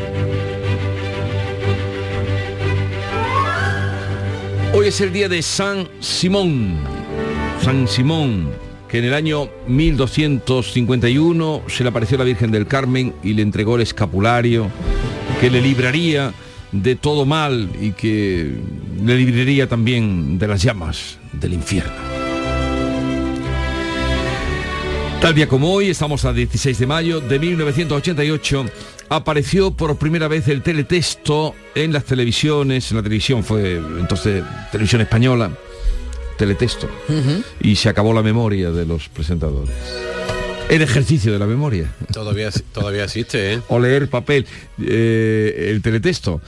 [4.81, 6.79] Hoy es el día de San Simón.
[7.61, 8.49] San Simón,
[8.89, 13.75] que en el año 1251 se le apareció la Virgen del Carmen y le entregó
[13.75, 14.71] el escapulario
[15.39, 16.33] que le libraría
[16.71, 18.55] de todo mal y que
[19.03, 22.20] le libraría también de las llamas del infierno.
[25.21, 28.65] Tal día como hoy, estamos a 16 de mayo de 1988,
[29.07, 34.99] apareció por primera vez el teletexto en las televisiones, en la televisión fue entonces televisión
[35.01, 35.51] española,
[36.39, 36.89] teletexto,
[37.59, 39.75] y se acabó la memoria de los presentadores.
[40.69, 41.93] El ejercicio de la memoria.
[42.11, 43.61] Todavía, todavía existe, ¿eh?
[43.67, 44.47] O leer papel,
[44.81, 46.41] eh, el teletexto.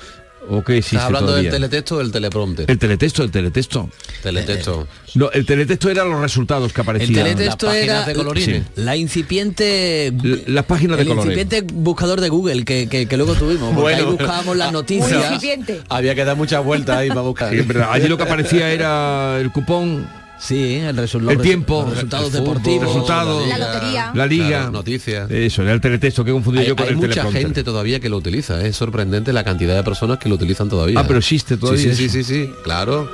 [0.49, 1.51] ¿O qué existe ¿Estás hablando todavía?
[1.51, 2.69] del teletexto o del teleprompter?
[2.69, 3.89] El teletexto, el teletexto.
[4.21, 4.87] Teletexto.
[5.15, 7.13] No, el teletexto era los resultados que El aparecían.
[7.13, 8.63] teletexto era Sí.
[8.75, 10.11] la incipiente
[10.47, 11.37] las páginas de el colores.
[11.37, 14.17] incipiente buscador de Google que, que- que luego tuvimos porque ahí Bueno.
[14.17, 15.41] buscábamos las Muy noticias.
[15.89, 17.51] Había que dar muchas vueltas ahí para buscar.
[17.51, 20.07] Sí, allí lo que aparecía era el cupón,
[20.43, 24.11] sí el, resu- los el tiempo, los resultados el fútbol, deportivos resultados, La lotería.
[24.13, 25.31] la liga, Claro, noticias.
[25.31, 27.99] Eso, era el teletexto que he confundido Hay, yo con hay el mucha gente todavía
[27.99, 28.63] que lo utiliza.
[28.65, 30.99] Es sorprendente la cantidad de personas que lo utilizan todavía.
[30.99, 32.51] Ah, pero existe todavía Sí, sí, sí, sí, sí.
[32.63, 33.09] Claro,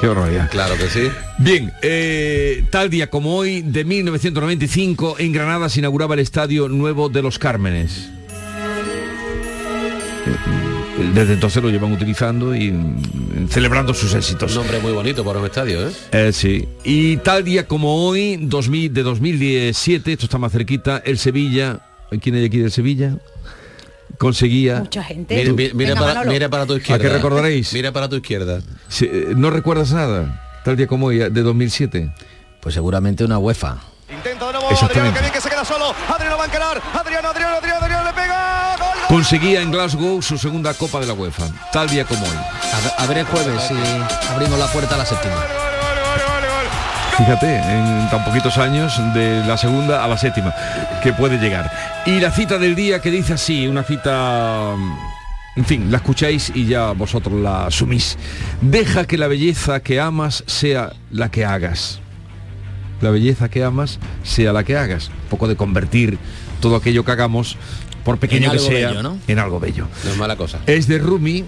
[0.00, 0.50] Qué barbaridad.
[0.50, 1.08] claro que sí.
[1.38, 7.08] Bien, eh, tal día como hoy, de 1995, en Granada se inauguraba el Estadio Nuevo
[7.08, 8.08] de los Cármenes.
[11.02, 14.52] Eh, Desde entonces lo llevan utilizando y mm, celebrando sus éxitos.
[14.52, 15.92] Un nombre muy bonito para un estadio, ¿eh?
[16.12, 16.68] Eh, sí.
[16.84, 21.80] Y tal día como hoy, 2000, de 2017, esto está más cerquita, el Sevilla,
[22.20, 23.16] ¿quién hay aquí del Sevilla?
[24.18, 24.80] Conseguía...
[24.80, 25.34] Mucha gente.
[25.36, 26.32] Mira, mira- mira Venga, para, Manolo.
[26.32, 27.02] mira para tu ¿A izquierda.
[27.02, 27.72] qué recordaréis?
[27.72, 28.60] Mira para tu izquierda.
[28.88, 30.60] Sí, eh, ¿No recuerdas nada?
[30.64, 32.12] Tal día como hoy, de 2007.
[32.60, 33.78] pues seguramente una UEFA
[34.14, 34.68] Intenta de nuevo.
[34.68, 35.94] Adriano, que bien que se queda solo.
[36.08, 36.80] Adriano va a encarar.
[36.92, 38.01] Adriano, Adriano, Adriano, Adriano
[39.12, 41.44] Conseguía en Glasgow su segunda Copa de la UEFA.
[41.70, 42.34] Tal día como hoy.
[42.96, 43.74] a, a ver el jueves si
[44.32, 45.36] abrimos la puerta a la séptima
[47.18, 50.54] Fíjate, en tan poquitos años, de la segunda a la séptima,
[51.02, 51.70] que puede llegar.
[52.06, 54.74] Y la cita del día que dice así, una cita...
[55.56, 58.16] En fin, la escucháis y ya vosotros la asumís.
[58.62, 62.00] Deja que la belleza que amas sea la que hagas.
[63.02, 65.08] La belleza que amas sea la que hagas.
[65.08, 66.18] Un poco de convertir
[66.62, 67.58] todo aquello que hagamos,
[68.04, 69.18] por pequeño que sea, bello, ¿no?
[69.26, 69.86] en algo bello.
[70.04, 70.60] No es mala cosa.
[70.66, 71.44] Es de Rumi.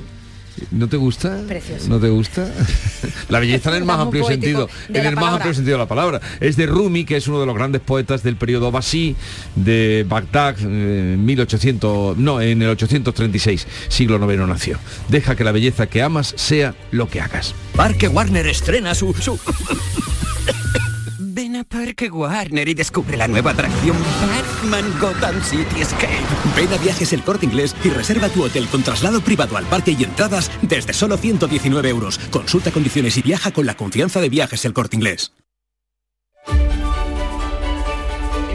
[0.71, 1.43] ¿No te gusta?
[1.49, 1.89] Precioso.
[1.89, 2.49] ¿No te gusta?
[3.29, 4.69] la belleza en el más amplio sentido.
[4.89, 5.35] de En la el más palabra.
[5.35, 6.21] amplio sentido de la palabra.
[6.39, 9.17] Es de Rumi, que es uno de los grandes poetas del periodo Basí,
[9.57, 14.79] de Bagdad, eh, 1800, no, en el 836, siglo IX nació.
[15.09, 17.53] Deja que la belleza que amas sea lo que hagas.
[17.75, 19.13] Parque Warner estrena su...
[19.15, 19.37] su...
[21.35, 26.23] Ven a Parque Warner y descubre la nueva atracción Batman Gotham City Escape.
[26.55, 29.97] Ven a Viajes El Corte Inglés y reserva tu hotel con traslado privado al parque
[29.99, 32.19] y entradas desde solo 119 euros.
[32.31, 35.33] Consulta condiciones y viaja con la confianza de Viajes El Corte Inglés.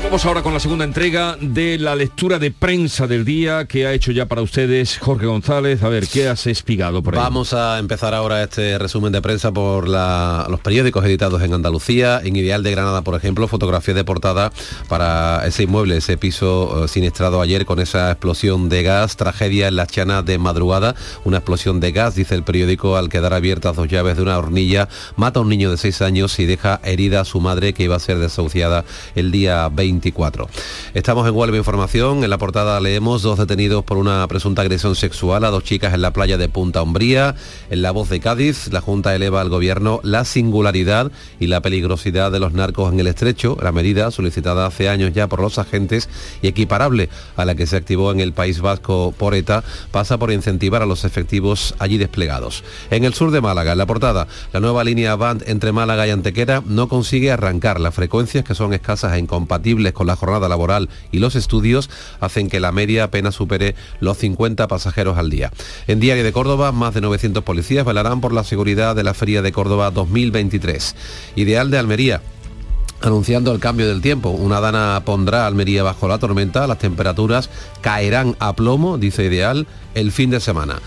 [0.09, 3.93] Vamos ahora con la segunda entrega de la lectura de prensa del día que ha
[3.93, 5.83] hecho ya para ustedes Jorge González.
[5.83, 7.15] A ver, ¿qué has espigado por?
[7.15, 12.21] Vamos a empezar ahora este resumen de prensa por los periódicos editados en Andalucía.
[12.23, 14.51] En Ideal de Granada, por ejemplo, fotografía de portada
[14.87, 19.75] para ese inmueble, ese piso eh, siniestrado ayer con esa explosión de gas, tragedia en
[19.75, 23.87] las chanas de madrugada, una explosión de gas, dice el periódico, al quedar abiertas dos
[23.87, 27.25] llaves de una hornilla, mata a un niño de seis años y deja herida a
[27.25, 29.69] su madre que iba a ser desahuciada el día
[29.99, 30.47] 24.
[30.93, 35.43] Estamos en Huelva Información, en la portada leemos dos detenidos por una presunta agresión sexual
[35.43, 37.35] a dos chicas en la playa de Punta Umbría.
[37.69, 42.31] En la voz de Cádiz, la Junta eleva al Gobierno la singularidad y la peligrosidad
[42.31, 46.07] de los narcos en el estrecho, la medida solicitada hace años ya por los agentes
[46.41, 50.31] y equiparable a la que se activó en el País Vasco por ETA, pasa por
[50.31, 52.63] incentivar a los efectivos allí desplegados.
[52.89, 56.11] En el sur de Málaga, en la portada, la nueva línea Band entre Málaga y
[56.11, 57.81] Antequera no consigue arrancar.
[57.81, 62.49] Las frecuencias que son escasas e incompatibles con la jornada laboral y los estudios hacen
[62.49, 65.51] que la media apenas supere los 50 pasajeros al día.
[65.87, 69.41] En Diario de Córdoba, más de 900 policías velarán por la seguridad de la Feria
[69.41, 70.95] de Córdoba 2023.
[71.35, 72.21] Ideal de Almería,
[73.01, 74.29] anunciando el cambio del tiempo.
[74.29, 77.49] Una dana pondrá Almería bajo la tormenta, las temperaturas
[77.81, 80.79] caerán a plomo, dice Ideal, el fin de semana.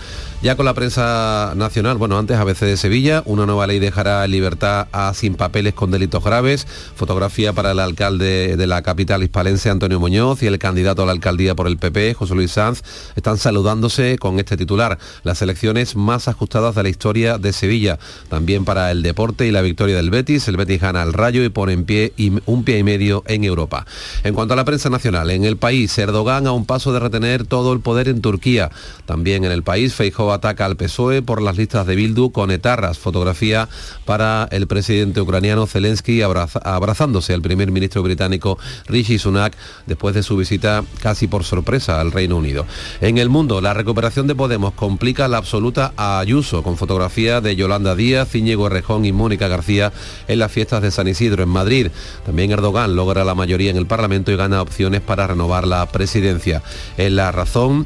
[0.43, 4.89] Ya con la prensa nacional, bueno, antes ABC de Sevilla, una nueva ley dejará libertad
[4.91, 6.67] a sin papeles con delitos graves.
[6.97, 11.13] Fotografía para el alcalde de la capital hispalense, Antonio Muñoz, y el candidato a la
[11.13, 12.81] alcaldía por el PP, José Luis Sanz,
[13.15, 14.99] están saludándose con este titular.
[15.23, 17.97] Las elecciones más ajustadas de la historia de Sevilla.
[18.27, 20.49] También para el deporte y la victoria del Betis.
[20.49, 22.11] El Betis gana al Rayo y pone en pie
[22.45, 23.85] un pie y medio en Europa.
[24.25, 27.45] En cuanto a la prensa nacional, en el país, Erdogan a un paso de retener
[27.45, 28.71] todo el poder en Turquía.
[29.05, 29.93] También en el país,
[30.33, 32.97] Ataca al PSOE por las listas de Bildu con etarras.
[32.97, 33.69] Fotografía
[34.05, 38.57] para el presidente ucraniano Zelensky abrazándose al primer ministro británico
[38.87, 39.55] Rishi Sunak
[39.85, 42.65] después de su visita casi por sorpresa al Reino Unido.
[43.01, 47.55] En el mundo, la recuperación de Podemos complica la absoluta a Ayuso con fotografía de
[47.55, 49.91] Yolanda Díaz, Íñigo Errejón y Mónica García
[50.27, 51.87] en las fiestas de San Isidro en Madrid.
[52.25, 56.61] También Erdogan logra la mayoría en el Parlamento y gana opciones para renovar la presidencia.
[56.97, 57.85] En la razón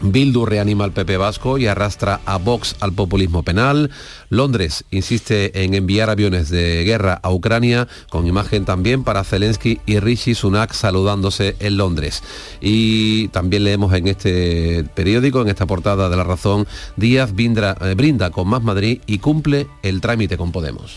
[0.00, 3.90] Bildu reanima al PP vasco y arrastra a Vox al populismo penal.
[4.28, 10.00] Londres insiste en enviar aviones de guerra a Ucrania, con imagen también para Zelensky y
[10.00, 12.22] Rishi Sunak saludándose en Londres.
[12.60, 18.30] Y también leemos en este periódico, en esta portada de La Razón, Díaz eh, brinda
[18.30, 20.96] con Más Madrid y cumple el trámite con Podemos.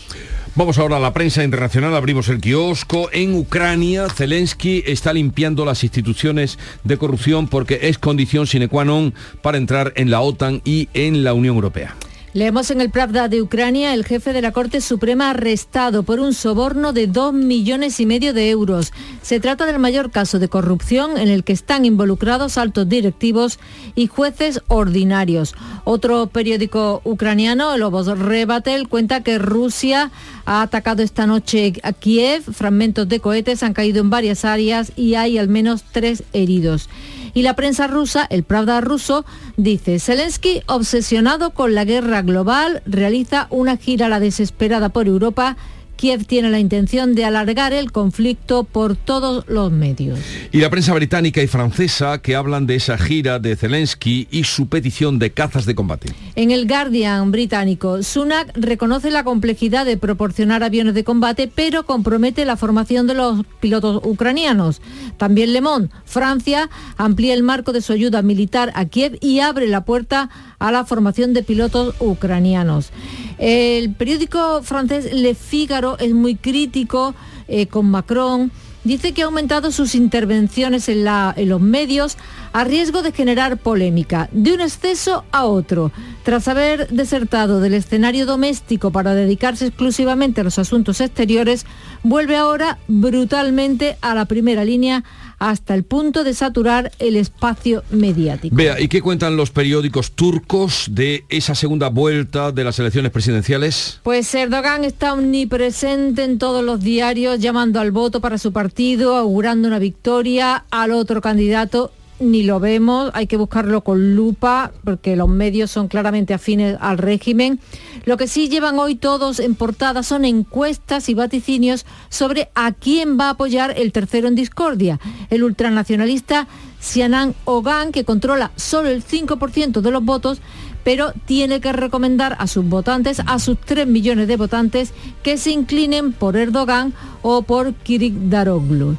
[0.56, 3.08] Vamos ahora a la prensa internacional, abrimos el kiosco.
[3.12, 9.18] En Ucrania, Zelensky está limpiando las instituciones de corrupción porque es condición sine qua non
[9.42, 11.98] para entrar en la OTAN y en la Unión Europea.
[12.34, 16.34] Leemos en el Pravda de Ucrania, el jefe de la Corte Suprema arrestado por un
[16.34, 18.92] soborno de dos millones y medio de euros.
[19.22, 23.60] Se trata del mayor caso de corrupción en el que están involucrados altos directivos
[23.94, 25.54] y jueces ordinarios.
[25.84, 30.10] Otro periódico ucraniano, el Rebatel, cuenta que Rusia
[30.44, 32.42] ha atacado esta noche a Kiev.
[32.52, 36.88] Fragmentos de cohetes han caído en varias áreas y hay al menos tres heridos.
[37.34, 39.24] Y la prensa rusa, el Pravda ruso,
[39.56, 45.56] dice, Zelensky, obsesionado con la guerra global, realiza una gira a la desesperada por Europa
[45.96, 50.18] Kiev tiene la intención de alargar el conflicto por todos los medios.
[50.52, 54.68] Y la prensa británica y francesa que hablan de esa gira de Zelensky y su
[54.68, 56.12] petición de cazas de combate.
[56.36, 62.44] En el Guardian británico, Sunak reconoce la complejidad de proporcionar aviones de combate, pero compromete
[62.44, 64.80] la formación de los pilotos ucranianos.
[65.16, 69.68] También Le Monde, Francia, amplía el marco de su ayuda militar a Kiev y abre
[69.68, 70.30] la puerta
[70.64, 72.90] a la formación de pilotos ucranianos.
[73.36, 77.14] El periódico francés Le Figaro es muy crítico
[77.48, 78.50] eh, con Macron.
[78.82, 82.16] Dice que ha aumentado sus intervenciones en, en, los medios
[82.54, 85.92] a riesgo de generar polémica, de un exceso a otro.
[86.22, 91.66] Tras haber desertado del escenario doméstico para dedicarse exclusivamente a los asuntos exteriores,
[92.04, 95.02] vuelve ahora brutalmente a la primera línea
[95.38, 98.54] hasta el punto de saturar el espacio mediático.
[98.54, 104.00] Vea, ¿y qué cuentan los periódicos turcos de esa segunda vuelta de las elecciones presidenciales?
[104.04, 109.66] Pues Erdogan está omnipresente en todos los diarios, llamando al voto para su partido, augurando
[109.66, 111.90] una victoria al otro candidato
[112.20, 116.98] ni lo vemos, hay que buscarlo con lupa porque los medios son claramente afines al
[116.98, 117.58] régimen.
[118.04, 123.18] Lo que sí llevan hoy todos en portada son encuestas y vaticinios sobre a quién
[123.18, 125.00] va a apoyar el tercero en discordia,
[125.30, 126.46] el ultranacionalista
[126.80, 130.40] Sianan Ogan, que controla solo el 5% de los votos,
[130.84, 134.92] pero tiene que recomendar a sus votantes, a sus 3 millones de votantes,
[135.22, 136.92] que se inclinen por Erdogan
[137.22, 138.98] o por Kirik Daroglu.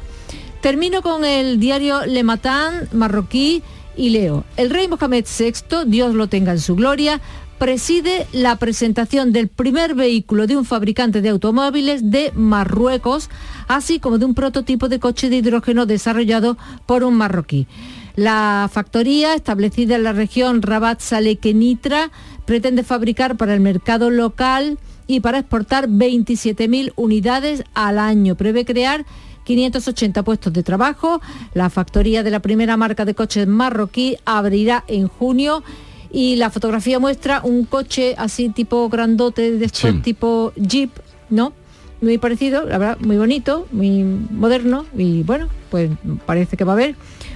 [0.60, 3.62] Termino con el diario Le Matin marroquí
[3.96, 4.44] y leo.
[4.56, 7.20] El rey Mohamed VI, Dios lo tenga en su gloria,
[7.58, 13.30] preside la presentación del primer vehículo de un fabricante de automóviles de Marruecos,
[13.68, 17.66] así como de un prototipo de coche de hidrógeno desarrollado por un marroquí.
[18.14, 22.10] La factoría, establecida en la región Rabat Salekenitra,
[22.44, 28.34] pretende fabricar para el mercado local y para exportar 27.000 unidades al año.
[28.34, 29.04] Prevé crear
[29.44, 31.20] 580 puestos de trabajo.
[31.54, 35.62] La factoría de la primera marca de coches marroquí abrirá en junio
[36.10, 40.90] y la fotografía muestra un coche así tipo grandote, de estos tipo Jeep,
[41.30, 41.52] ¿no?
[42.00, 45.90] Muy parecido, la verdad, muy bonito, muy moderno y bueno, pues
[46.26, 46.94] parece que va a haber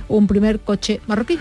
[0.09, 1.39] un primer coche marroquí.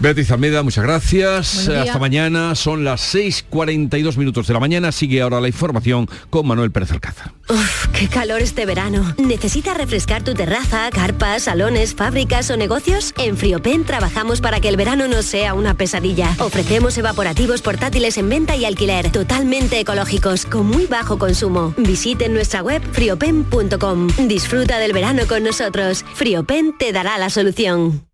[0.00, 1.68] Beatriz Almeida, muchas gracias.
[1.68, 2.54] Hasta mañana.
[2.54, 4.92] Son las 6.42 minutos de la mañana.
[4.92, 7.32] Sigue ahora la información con Manuel Pérez Alcázar.
[7.48, 9.14] Uf, qué calor este verano.
[9.18, 13.14] ¿Necesitas refrescar tu terraza, carpas, salones, fábricas o negocios?
[13.18, 16.34] En Friopen trabajamos para que el verano no sea una pesadilla.
[16.38, 21.74] Ofrecemos evaporativos portátiles en venta y alquiler, totalmente ecológicos, con muy bajo consumo.
[21.76, 24.08] Visite nuestra web friopen.com.
[24.28, 26.04] Disfruta del verano con nosotros.
[26.14, 28.13] Friopen te dará la solución.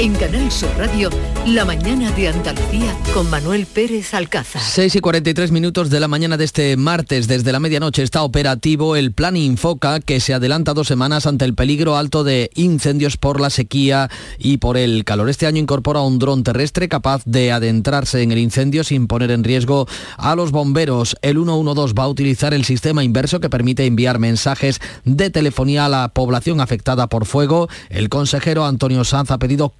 [0.00, 1.10] En Canal Sur Radio,
[1.44, 4.62] la mañana de Andalucía con Manuel Pérez Alcázar.
[4.62, 8.94] 6 y 43 minutos de la mañana de este martes, desde la medianoche está operativo
[8.94, 13.40] el plan Infoca que se adelanta dos semanas ante el peligro alto de incendios por
[13.40, 15.30] la sequía y por el calor.
[15.30, 19.42] Este año incorpora un dron terrestre capaz de adentrarse en el incendio sin poner en
[19.42, 21.16] riesgo a los bomberos.
[21.22, 25.88] El 112 va a utilizar el sistema inverso que permite enviar mensajes de telefonía a
[25.88, 27.68] la población afectada por fuego.
[27.90, 29.70] El consejero Antonio Sanz ha pedido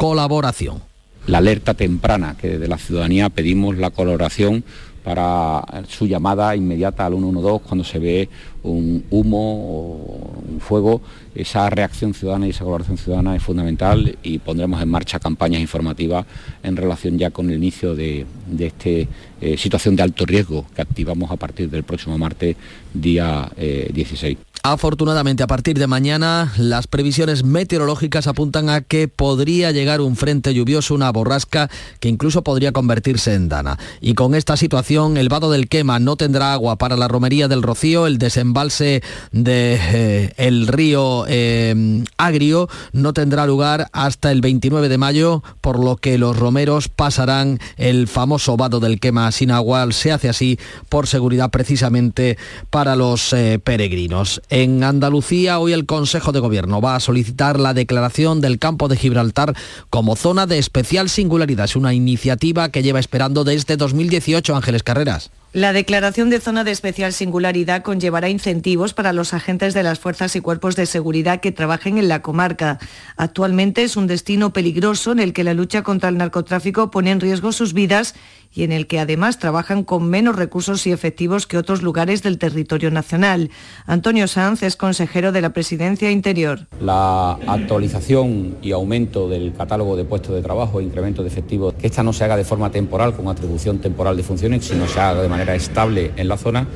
[1.26, 4.64] La alerta temprana, que desde la ciudadanía pedimos la colaboración
[5.04, 8.28] para su llamada inmediata al 112 cuando se ve
[8.62, 11.00] un humo o un fuego.
[11.34, 16.26] Esa reacción ciudadana y esa colaboración ciudadana es fundamental y pondremos en marcha campañas informativas
[16.62, 18.26] en relación ya con el inicio de,
[18.59, 19.11] esta
[19.56, 22.56] situación de alto riesgo que activamos a partir del próximo martes
[22.92, 24.36] día 16.
[24.62, 30.52] Afortunadamente, a partir de mañana, las previsiones meteorológicas apuntan a que podría llegar un frente
[30.52, 33.78] lluvioso, una borrasca que incluso podría convertirse en dana.
[34.00, 37.62] Y con esta situación, el vado del Quema no tendrá agua para la romería del
[37.62, 39.02] Rocío, el desembalse
[39.32, 45.82] del de, eh, río eh, Agrio no tendrá lugar hasta el 29 de mayo, por
[45.82, 49.86] lo que los romeros pasarán el famoso vado del Quema sin agua.
[49.92, 52.38] Se hace así por seguridad precisamente
[52.70, 54.42] para los eh, peregrinos.
[54.61, 58.96] En Andalucía, hoy el Consejo de Gobierno va a solicitar la declaración del campo de
[58.96, 59.54] Gibraltar
[59.88, 61.66] como zona de especial singularidad.
[61.66, 65.30] Es una iniciativa que lleva esperando desde 2018 Ángeles Carreras.
[65.52, 70.36] La declaración de zona de especial singularidad conllevará incentivos para los agentes de las fuerzas
[70.36, 72.78] y cuerpos de seguridad que trabajen en la comarca.
[73.16, 77.20] Actualmente es un destino peligroso en el que la lucha contra el narcotráfico pone en
[77.20, 78.14] riesgo sus vidas
[78.53, 82.38] y en el que además trabajan con menos recursos y efectivos que otros lugares del
[82.38, 83.51] territorio nacional.
[83.86, 86.66] Antonio Sanz es consejero de la Presidencia Interior.
[86.80, 92.03] La actualización y aumento del catálogo de puestos de trabajo, incremento de efectivos, que esta
[92.03, 95.28] no se haga de forma temporal, con atribución temporal de funciones, sino se haga de
[95.28, 96.66] manera estable en la zona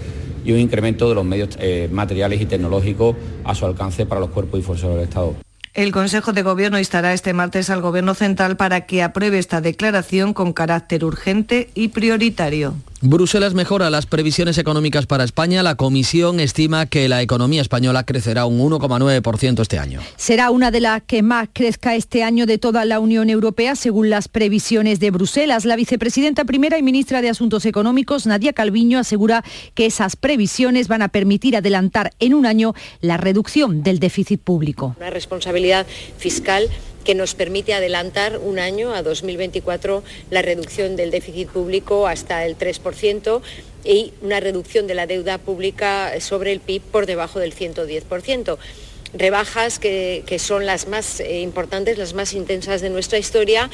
[0.45, 4.31] y un incremento de los medios eh, materiales y tecnológicos a su alcance para los
[4.31, 5.35] cuerpos y fuerzas del Estado.
[5.75, 10.35] El Consejo de Gobierno instará este martes al Gobierno Central para que apruebe esta declaración
[10.35, 12.75] con carácter urgente y prioritario.
[13.05, 15.65] Bruselas mejora las previsiones económicas para España.
[15.65, 20.01] La Comisión estima que la economía española crecerá un 1,9% este año.
[20.15, 24.09] Será una de las que más crezca este año de toda la Unión Europea, según
[24.09, 25.65] las previsiones de Bruselas.
[25.65, 29.43] La vicepresidenta primera y ministra de Asuntos Económicos, Nadia Calviño, asegura
[29.75, 34.95] que esas previsiones van a permitir adelantar en un año la reducción del déficit público.
[35.01, 35.62] Una responsabilidad
[36.19, 36.69] fiscal
[37.05, 42.57] que nos permite adelantar un año, a 2024, la reducción del déficit público hasta el
[42.57, 43.43] 3%
[43.85, 48.59] y una reducción de la deuda pública sobre el PIB por debajo del 110%
[49.15, 53.69] rebajas que, que, son las más eh, importantes, las más intensas de nuestra historia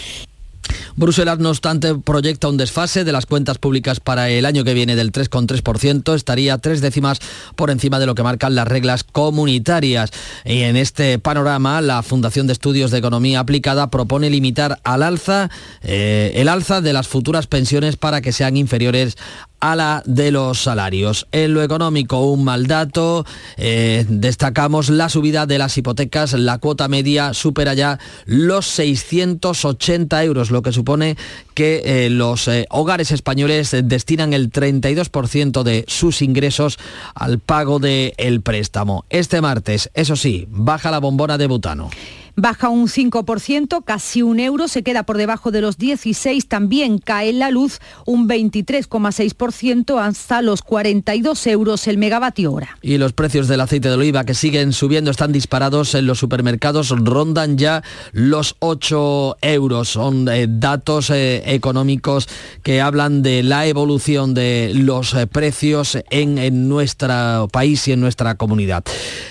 [0.96, 4.96] Bruselas, no obstante, proyecta un desfase de las cuentas públicas para el año que viene
[4.96, 7.20] del 3,3%, estaría tres décimas
[7.54, 10.10] por encima de lo que marcan las reglas comunitarias.
[10.44, 15.50] Y en este panorama, la Fundación de Estudios de Economía Aplicada propone limitar al alza
[15.82, 19.16] eh, el alza de las futuras pensiones para que sean inferiores
[19.60, 21.26] a la de los salarios.
[21.32, 23.24] En lo económico, un mal dato,
[23.56, 30.50] eh, destacamos la subida de las hipotecas, la cuota media supera ya los 680 euros,
[30.50, 31.16] lo que supone
[31.54, 36.78] que eh, los eh, hogares españoles destinan el 32% de sus ingresos
[37.14, 39.04] al pago del préstamo.
[39.10, 41.90] Este martes, eso sí, baja la bombona de butano
[42.38, 47.32] baja un 5%, casi un euro, se queda por debajo de los 16, también cae
[47.32, 52.78] la luz un 23,6% hasta los 42 euros el megavatio hora.
[52.80, 56.90] Y los precios del aceite de oliva que siguen subiendo, están disparados en los supermercados,
[56.90, 57.82] rondan ya
[58.12, 59.88] los 8 euros.
[59.88, 62.28] Son eh, datos eh, económicos
[62.62, 68.00] que hablan de la evolución de los eh, precios en, en nuestro país y en
[68.00, 68.84] nuestra comunidad.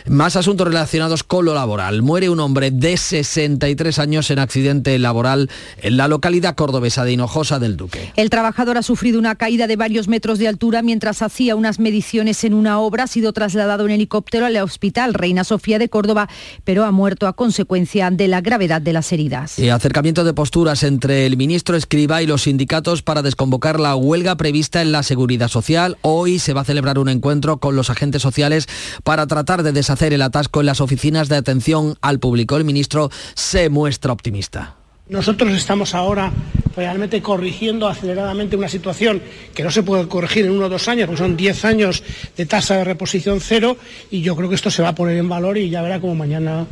[0.07, 2.01] Más asuntos relacionados con lo laboral.
[2.01, 5.49] Muere un hombre de 63 años en accidente laboral
[5.81, 8.11] en la localidad cordobesa de Hinojosa del Duque.
[8.15, 12.43] El trabajador ha sufrido una caída de varios metros de altura mientras hacía unas mediciones
[12.43, 13.03] en una obra.
[13.03, 16.29] Ha sido trasladado en helicóptero al Hospital Reina Sofía de Córdoba,
[16.63, 19.59] pero ha muerto a consecuencia de la gravedad de las heridas.
[19.59, 24.35] Y acercamiento de posturas entre el ministro Escriba y los sindicatos para desconvocar la huelga
[24.35, 25.97] prevista en la seguridad social.
[26.01, 28.67] Hoy se va a celebrar un encuentro con los agentes sociales
[29.03, 32.57] para tratar de deshacer el atasco en las oficinas de atención al público.
[32.57, 32.86] El ministro
[33.33, 34.75] se muestra optimista.
[35.09, 36.31] Nosotros estamos ahora
[36.75, 39.21] realmente corrigiendo aceleradamente una situación
[39.55, 42.03] que no se puede corregir en uno o dos años, porque son diez años
[42.35, 43.77] de tasa de reposición cero
[44.11, 46.13] y yo creo que esto se va a poner en valor y ya verá como
[46.13, 46.67] mañana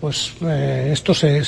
[0.00, 1.42] pues eh, esto se,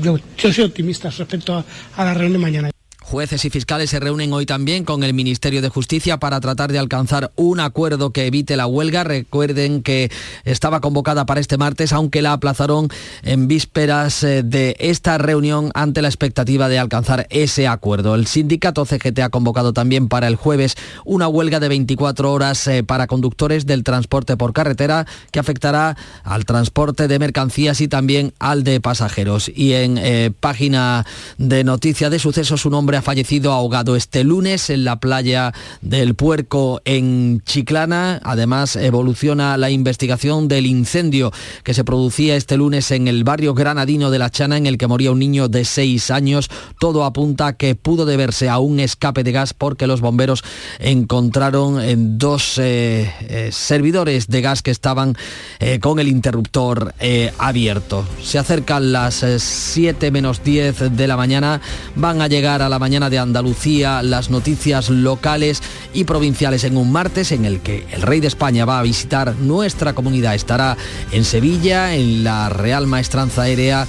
[0.00, 1.64] yo, soy optimista respecto a,
[1.96, 2.71] a la reunión de mañana.
[3.12, 6.78] Jueces y fiscales se reúnen hoy también con el Ministerio de Justicia para tratar de
[6.78, 9.04] alcanzar un acuerdo que evite la huelga.
[9.04, 10.10] Recuerden que
[10.46, 12.88] estaba convocada para este martes, aunque la aplazaron
[13.22, 18.14] en vísperas eh, de esta reunión ante la expectativa de alcanzar ese acuerdo.
[18.14, 22.82] El sindicato CGT ha convocado también para el jueves una huelga de 24 horas eh,
[22.82, 28.64] para conductores del transporte por carretera que afectará al transporte de mercancías y también al
[28.64, 29.52] de pasajeros.
[29.54, 31.04] Y en eh, página
[31.36, 36.80] de noticias de sucesos, un hombre fallecido ahogado este lunes en la playa del Puerco
[36.84, 38.20] en Chiclana.
[38.24, 41.32] Además, evoluciona la investigación del incendio
[41.64, 44.86] que se producía este lunes en el barrio granadino de La Chana, en el que
[44.86, 46.48] moría un niño de seis años.
[46.78, 50.44] Todo apunta que pudo deberse a un escape de gas porque los bomberos
[50.78, 55.16] encontraron en dos eh, eh, servidores de gas que estaban
[55.58, 56.94] eh, con el interruptor
[57.38, 58.06] abierto.
[58.22, 61.60] Se acercan las 7 menos 10 de la mañana.
[61.96, 65.62] Van a llegar a la mañana de Andalucía las noticias locales
[65.94, 69.34] y provinciales en un martes en el que el rey de España va a visitar
[69.36, 70.34] nuestra comunidad.
[70.34, 70.76] Estará
[71.10, 73.86] en Sevilla, en la Real Maestranza Aérea,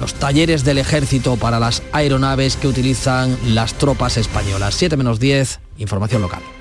[0.00, 4.74] los talleres del ejército para las aeronaves que utilizan las tropas españolas.
[4.74, 6.55] 7 menos 10, información local.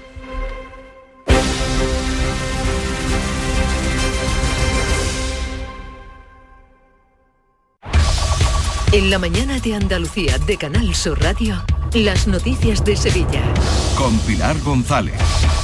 [8.95, 11.61] En la mañana de Andalucía de Canal Sur Radio.
[11.93, 13.43] Las noticias de Sevilla.
[13.97, 15.15] Con Pilar González.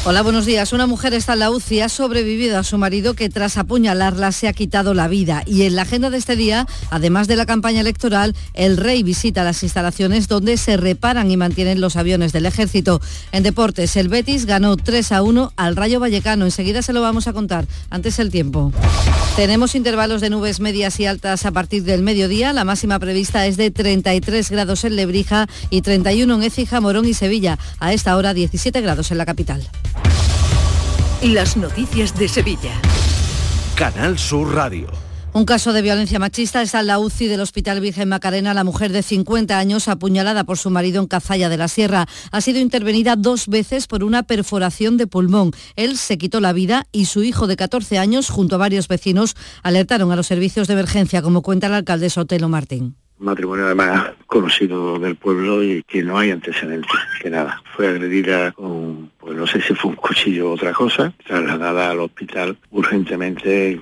[0.03, 0.73] Hola, buenos días.
[0.73, 4.47] Una mujer está en la UCI, ha sobrevivido a su marido que tras apuñalarla se
[4.47, 5.43] ha quitado la vida.
[5.45, 9.43] Y en la agenda de este día, además de la campaña electoral, el rey visita
[9.43, 12.99] las instalaciones donde se reparan y mantienen los aviones del ejército.
[13.31, 16.45] En deportes, el Betis ganó 3 a 1 al Rayo Vallecano.
[16.45, 17.65] Enseguida se lo vamos a contar.
[17.89, 18.73] Antes el tiempo.
[19.35, 22.53] Tenemos intervalos de nubes medias y altas a partir del mediodía.
[22.53, 27.13] La máxima prevista es de 33 grados en Lebrija y 31 en Écija, Morón y
[27.13, 27.57] Sevilla.
[27.79, 29.61] A esta hora 17 grados en la capital.
[31.21, 32.73] Las noticias de Sevilla.
[33.75, 34.89] Canal Sur Radio.
[35.33, 38.53] Un caso de violencia machista está en la UCI del Hospital Virgen Macarena.
[38.53, 42.41] La mujer de 50 años, apuñalada por su marido en Cazalla de la Sierra, ha
[42.41, 45.51] sido intervenida dos veces por una perforación de pulmón.
[45.77, 49.35] Él se quitó la vida y su hijo de 14 años, junto a varios vecinos,
[49.63, 54.99] alertaron a los servicios de emergencia, como cuenta el alcalde Sotelo Martín matrimonio además conocido
[54.99, 56.91] del pueblo y que no hay antecedentes,
[57.21, 57.61] que nada.
[57.75, 61.99] Fue agredida con, pues no sé si fue un cuchillo o otra cosa, trasladada al
[61.99, 63.81] hospital urgentemente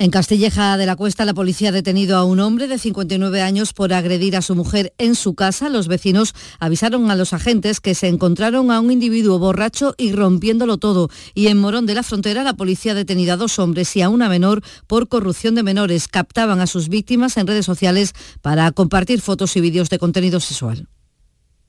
[0.00, 3.74] en Castilleja de la Cuesta, la policía ha detenido a un hombre de 59 años
[3.74, 5.68] por agredir a su mujer en su casa.
[5.68, 10.78] Los vecinos avisaron a los agentes que se encontraron a un individuo borracho y rompiéndolo
[10.78, 11.10] todo.
[11.34, 14.08] Y en Morón de la Frontera, la policía ha detenido a dos hombres y a
[14.08, 16.08] una menor por corrupción de menores.
[16.08, 20.88] Captaban a sus víctimas en redes sociales para compartir fotos y vídeos de contenido sexual.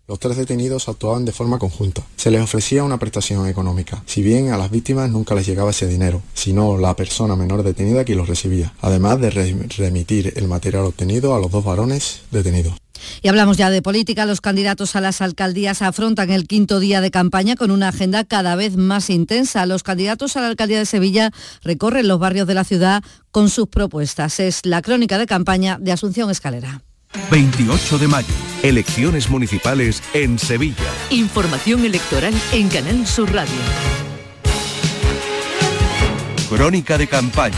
[0.08, 2.04] Los tres detenidos actuaban de forma conjunta.
[2.18, 5.88] Se les ofrecía una prestación económica, si bien a las víctimas nunca les llegaba ese
[5.88, 11.34] dinero, sino la persona menor detenida que los recibía, además de remitir el material obtenido
[11.36, 12.74] a los dos varones detenidos.
[13.22, 14.26] Y hablamos ya de política.
[14.26, 18.56] Los candidatos a las alcaldías afrontan el quinto día de campaña con una agenda cada
[18.56, 19.66] vez más intensa.
[19.66, 21.32] Los candidatos a la alcaldía de Sevilla
[21.64, 24.40] recorren los barrios de la ciudad con sus propuestas.
[24.40, 26.84] Es la crónica de campaña de Asunción Escalera.
[27.30, 28.34] 28 de mayo,
[28.64, 30.92] elecciones municipales en Sevilla.
[31.10, 33.54] Información electoral en Canal Sur Radio.
[36.50, 37.58] Crónica de campaña.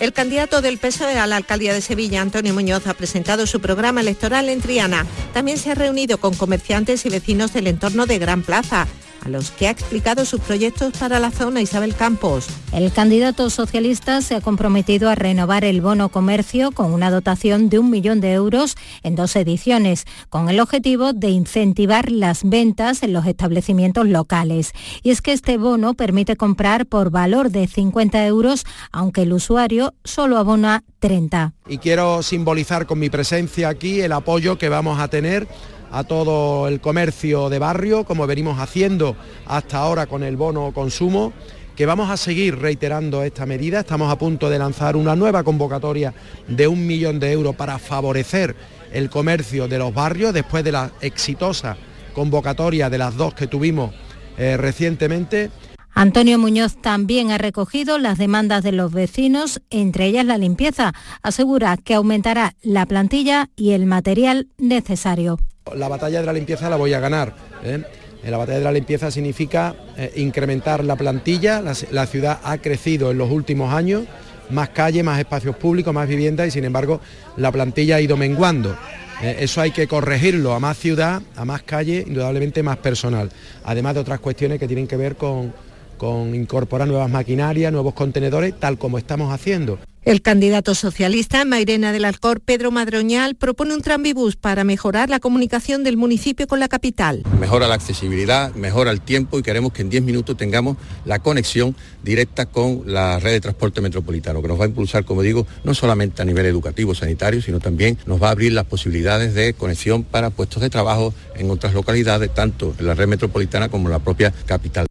[0.00, 4.00] El candidato del PSOE a la alcaldía de Sevilla, Antonio Muñoz, ha presentado su programa
[4.00, 5.04] electoral en Triana.
[5.34, 8.86] También se ha reunido con comerciantes y vecinos del entorno de Gran Plaza
[9.24, 12.46] a los que ha explicado sus proyectos para la zona Isabel Campos.
[12.72, 17.78] El candidato socialista se ha comprometido a renovar el bono comercio con una dotación de
[17.78, 23.12] un millón de euros en dos ediciones, con el objetivo de incentivar las ventas en
[23.12, 24.72] los establecimientos locales.
[25.02, 29.94] Y es que este bono permite comprar por valor de 50 euros, aunque el usuario
[30.04, 31.54] solo abona 30.
[31.68, 35.48] Y quiero simbolizar con mi presencia aquí el apoyo que vamos a tener
[35.90, 39.16] a todo el comercio de barrio, como venimos haciendo
[39.46, 41.32] hasta ahora con el bono consumo
[41.76, 43.80] que vamos a seguir reiterando esta medida.
[43.80, 46.12] Estamos a punto de lanzar una nueva convocatoria
[46.46, 48.54] de un millón de euros para favorecer
[48.92, 51.76] el comercio de los barrios después de la exitosa
[52.12, 53.94] convocatoria de las dos que tuvimos
[54.36, 55.50] eh, recientemente.
[55.94, 60.92] Antonio Muñoz también ha recogido las demandas de los vecinos, entre ellas la limpieza.
[61.22, 65.38] Asegura que aumentará la plantilla y el material necesario.
[65.74, 67.34] La batalla de la limpieza la voy a ganar.
[67.64, 67.82] ¿eh?
[68.24, 71.62] La batalla de la limpieza significa eh, incrementar la plantilla.
[71.62, 74.04] La, ciudad ha crecido en los últimos años
[74.50, 77.00] más calle, más espacios públicos, más viviendas y sin embargo
[77.36, 78.76] la plantilla ha ido menguando.
[79.22, 83.30] Eh, eso hay que corregirlo a más ciudad, a más calle, indudablemente más personal.
[83.64, 85.52] Además de otras cuestiones que tienen que ver con,
[86.00, 89.78] con incorporar nuevas maquinarias, nuevos contenedores, tal como estamos haciendo.
[90.02, 95.84] El candidato socialista Mairena del Alcor, Pedro Madroñal, propone un tranvibús para mejorar la comunicación
[95.84, 97.22] del municipio con la capital.
[97.38, 101.76] Mejora la accesibilidad, mejora el tiempo y queremos que en 10 minutos tengamos la conexión
[102.02, 105.74] directa con la red de transporte metropolitano, que nos va a impulsar, como digo, no
[105.74, 110.02] solamente a nivel educativo, sanitario, sino también nos va a abrir las posibilidades de conexión
[110.02, 113.98] para puestos de trabajo en otras localidades, tanto en la red metropolitana como en la
[113.98, 114.86] propia capital.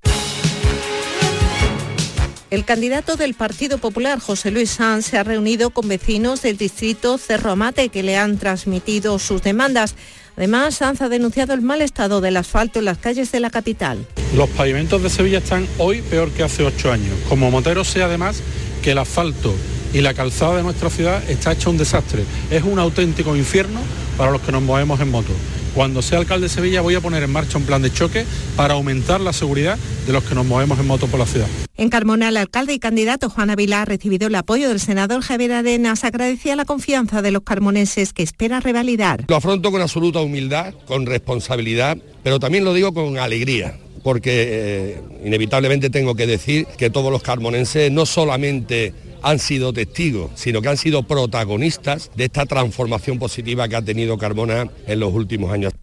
[2.52, 7.20] El candidato del Partido Popular, José Luis Sanz, se ha reunido con vecinos del distrito
[7.20, 9.93] Cerro Amate que le han transmitido sus demandas.
[10.36, 14.04] Además, Sanz ha denunciado el mal estado del asfalto en las calles de la capital.
[14.36, 17.14] Los pavimentos de Sevilla están hoy peor que hace ocho años.
[17.28, 18.41] Como Motero sé además
[18.82, 19.54] que el asfalto
[19.93, 22.24] y la calzada de nuestra ciudad está hecha un desastre.
[22.50, 23.80] Es un auténtico infierno
[24.18, 25.34] para los que nos movemos en moto.
[25.74, 28.74] Cuando sea alcalde de Sevilla voy a poner en marcha un plan de choque para
[28.74, 31.47] aumentar la seguridad de los que nos movemos en moto por la ciudad.
[31.78, 35.53] En Carmona, el alcalde y candidato Juan Ávila ha recibido el apoyo del senador Javier
[35.53, 36.03] Arenas.
[36.03, 39.26] Agradecía la confianza de los carmonenses que espera revalidar.
[39.28, 45.01] Lo afronto con absoluta humildad, con responsabilidad, pero también lo digo con alegría porque eh,
[45.26, 50.70] inevitablemente tengo que decir que todos los carmonenses no solamente han sido testigos, sino que
[50.70, 55.74] han sido protagonistas de esta transformación positiva que ha tenido Carmona en los últimos años.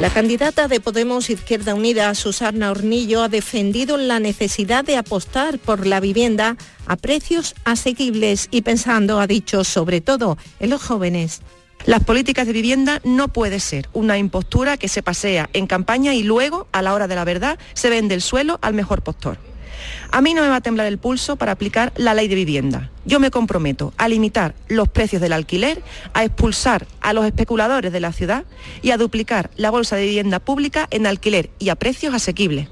[0.00, 5.86] La candidata de Podemos Izquierda Unida, Susana Hornillo, ha defendido la necesidad de apostar por
[5.86, 6.56] la vivienda
[6.86, 11.42] a precios asequibles y pensando, ha dicho, sobre todo en los jóvenes.
[11.84, 16.22] Las políticas de vivienda no puede ser una impostura que se pasea en campaña y
[16.22, 19.49] luego, a la hora de la verdad, se vende el suelo al mejor postor.
[20.10, 22.90] A mí no me va a temblar el pulso para aplicar la ley de vivienda.
[23.04, 28.00] Yo me comprometo a limitar los precios del alquiler, a expulsar a los especuladores de
[28.00, 28.44] la ciudad
[28.82, 32.68] y a duplicar la bolsa de vivienda pública en alquiler y a precios asequibles.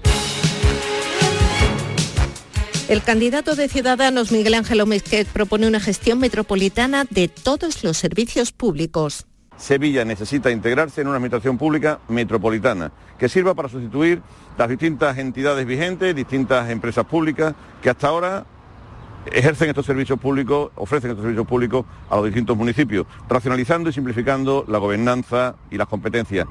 [2.88, 8.50] El candidato de Ciudadanos, Miguel Ángel Omezquet, propone una gestión metropolitana de todos los servicios
[8.50, 9.27] públicos.
[9.58, 14.22] Sevilla necesita integrarse en una administración pública metropolitana que sirva para sustituir
[14.56, 18.46] las distintas entidades vigentes, distintas empresas públicas que hasta ahora
[19.32, 24.64] ejercen estos servicios públicos, ofrecen estos servicios públicos a los distintos municipios, racionalizando y simplificando
[24.68, 26.46] la gobernanza y las competencias.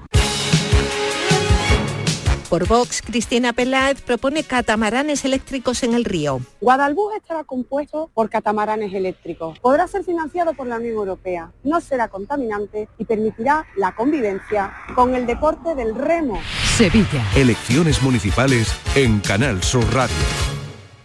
[2.50, 6.40] Por Vox, Cristina Peláez propone catamaranes eléctricos en el río.
[6.62, 9.60] Guadalbús estará compuesto por catamaranes eléctricos.
[9.60, 11.52] Podrá ser financiado por la Unión Europea.
[11.66, 16.40] No será contaminante y permitirá la convivencia con el deporte del remo.
[16.78, 17.26] Sevilla.
[17.36, 20.16] Elecciones municipales en Canal Sur Radio.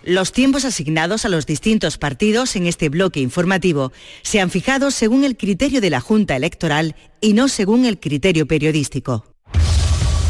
[0.05, 5.25] Los tiempos asignados a los distintos partidos en este bloque informativo se han fijado según
[5.25, 9.32] el criterio de la Junta Electoral y no según el criterio periodístico.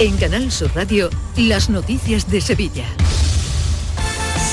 [0.03, 2.87] En Canal Sur Radio, las noticias de Sevilla.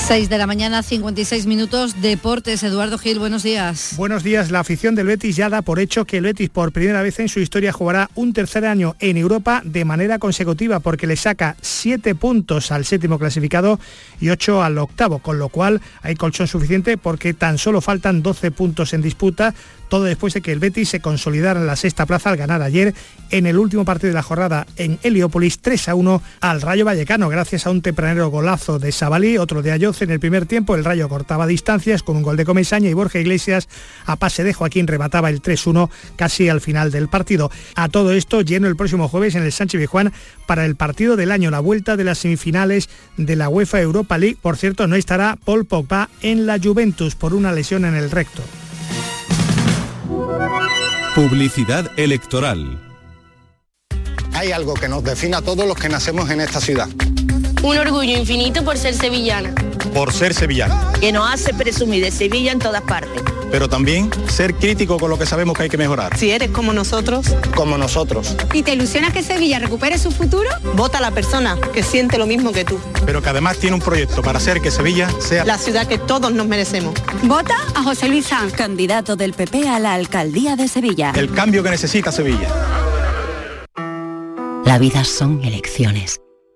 [0.06, 2.62] 6 de la mañana, 56 minutos, Deportes.
[2.62, 3.94] Eduardo Gil, buenos días.
[3.96, 4.52] Buenos días.
[4.52, 7.28] La afición del Betis ya da por hecho que el Betis por primera vez en
[7.28, 12.14] su historia jugará un tercer año en Europa de manera consecutiva porque le saca 7
[12.14, 13.80] puntos al séptimo clasificado
[14.20, 18.52] y 8 al octavo, con lo cual hay colchón suficiente porque tan solo faltan 12
[18.52, 19.52] puntos en disputa
[19.90, 22.94] todo después de que el Betis se consolidara en la sexta plaza al ganar ayer
[23.30, 27.28] en el último partido de la jornada en Heliópolis 3 a 1 al Rayo Vallecano,
[27.28, 30.84] gracias a un tempranero golazo de Sabalí, otro de Ayoce en el primer tiempo, el
[30.84, 33.68] Rayo cortaba distancias con un gol de Comesaña y Borja Iglesias
[34.06, 37.50] a pase de Joaquín remataba el 3-1 casi al final del partido.
[37.74, 40.12] A todo esto lleno el próximo jueves en el Sánchez Bijuán
[40.46, 44.38] para el partido del año, la vuelta de las semifinales de la UEFA Europa League.
[44.40, 48.42] Por cierto, no estará Paul Pogba en la Juventus por una lesión en el recto.
[51.14, 52.80] Publicidad electoral.
[54.32, 56.88] Hay algo que nos define a todos los que nacemos en esta ciudad.
[57.62, 59.54] Un orgullo infinito por ser sevillana.
[59.92, 60.92] Por ser sevillana.
[60.98, 63.22] Que nos hace presumir de Sevilla en todas partes.
[63.50, 66.16] Pero también ser crítico con lo que sabemos que hay que mejorar.
[66.16, 67.26] Si eres como nosotros.
[67.54, 68.34] Como nosotros.
[68.54, 70.48] ¿Y te ilusiona que Sevilla recupere su futuro?
[70.74, 72.78] Vota a la persona que siente lo mismo que tú.
[73.04, 76.32] Pero que además tiene un proyecto para hacer que Sevilla sea la ciudad que todos
[76.32, 76.94] nos merecemos.
[77.24, 81.12] Vota a José Luis Sanz, candidato del PP a la alcaldía de Sevilla.
[81.14, 82.48] El cambio que necesita Sevilla.
[84.64, 86.20] La vida son elecciones.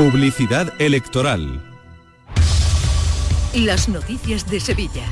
[0.00, 1.60] Publicidad electoral.
[3.54, 5.04] Las noticias de Sevilla.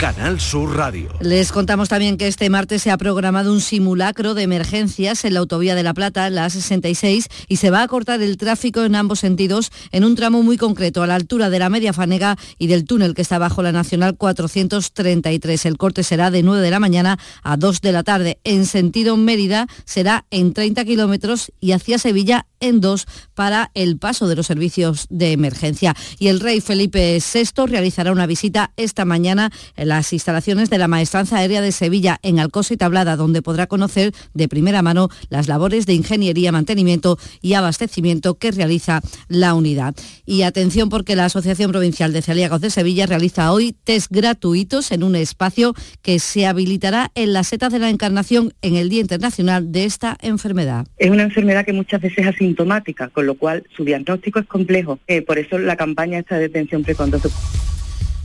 [0.00, 1.10] Canal Sur Radio.
[1.20, 5.40] Les contamos también que este martes se ha programado un simulacro de emergencias en la
[5.40, 9.20] autovía de La Plata, la A66, y se va a cortar el tráfico en ambos
[9.20, 12.86] sentidos en un tramo muy concreto, a la altura de la Media Fanega y del
[12.86, 15.66] túnel que está bajo la Nacional 433.
[15.66, 18.38] El corte será de 9 de la mañana a 2 de la tarde.
[18.42, 24.28] En sentido Mérida será en 30 kilómetros y hacia Sevilla en 2 para el paso
[24.28, 25.94] de los servicios de emergencia.
[26.18, 30.86] Y el rey Felipe VI realizará una visita esta mañana en las instalaciones de la
[30.86, 35.48] Maestranza Aérea de Sevilla en Alcosa y Tablada, donde podrá conocer de primera mano las
[35.48, 39.96] labores de ingeniería, mantenimiento y abastecimiento que realiza la unidad.
[40.24, 45.02] Y atención porque la Asociación Provincial de Celíacos de Sevilla realiza hoy test gratuitos en
[45.02, 49.72] un espacio que se habilitará en las setas de la Encarnación en el Día Internacional
[49.72, 50.86] de esta enfermedad.
[50.98, 55.00] Es una enfermedad que muchas veces es asintomática, con lo cual su diagnóstico es complejo.
[55.08, 57.00] Eh, por eso la campaña esta de detención precoz.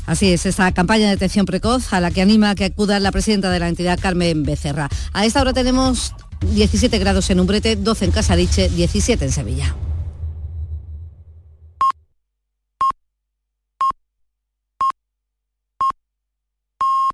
[0.06, 3.50] Así es, esta campaña de detección precoz a la que anima que acuda la presidenta
[3.50, 4.90] de la entidad, Carmen Becerra.
[5.14, 6.14] A esta hora tenemos
[6.54, 9.76] 17 grados en Umbrete, 12 en Casariche, 17 en Sevilla.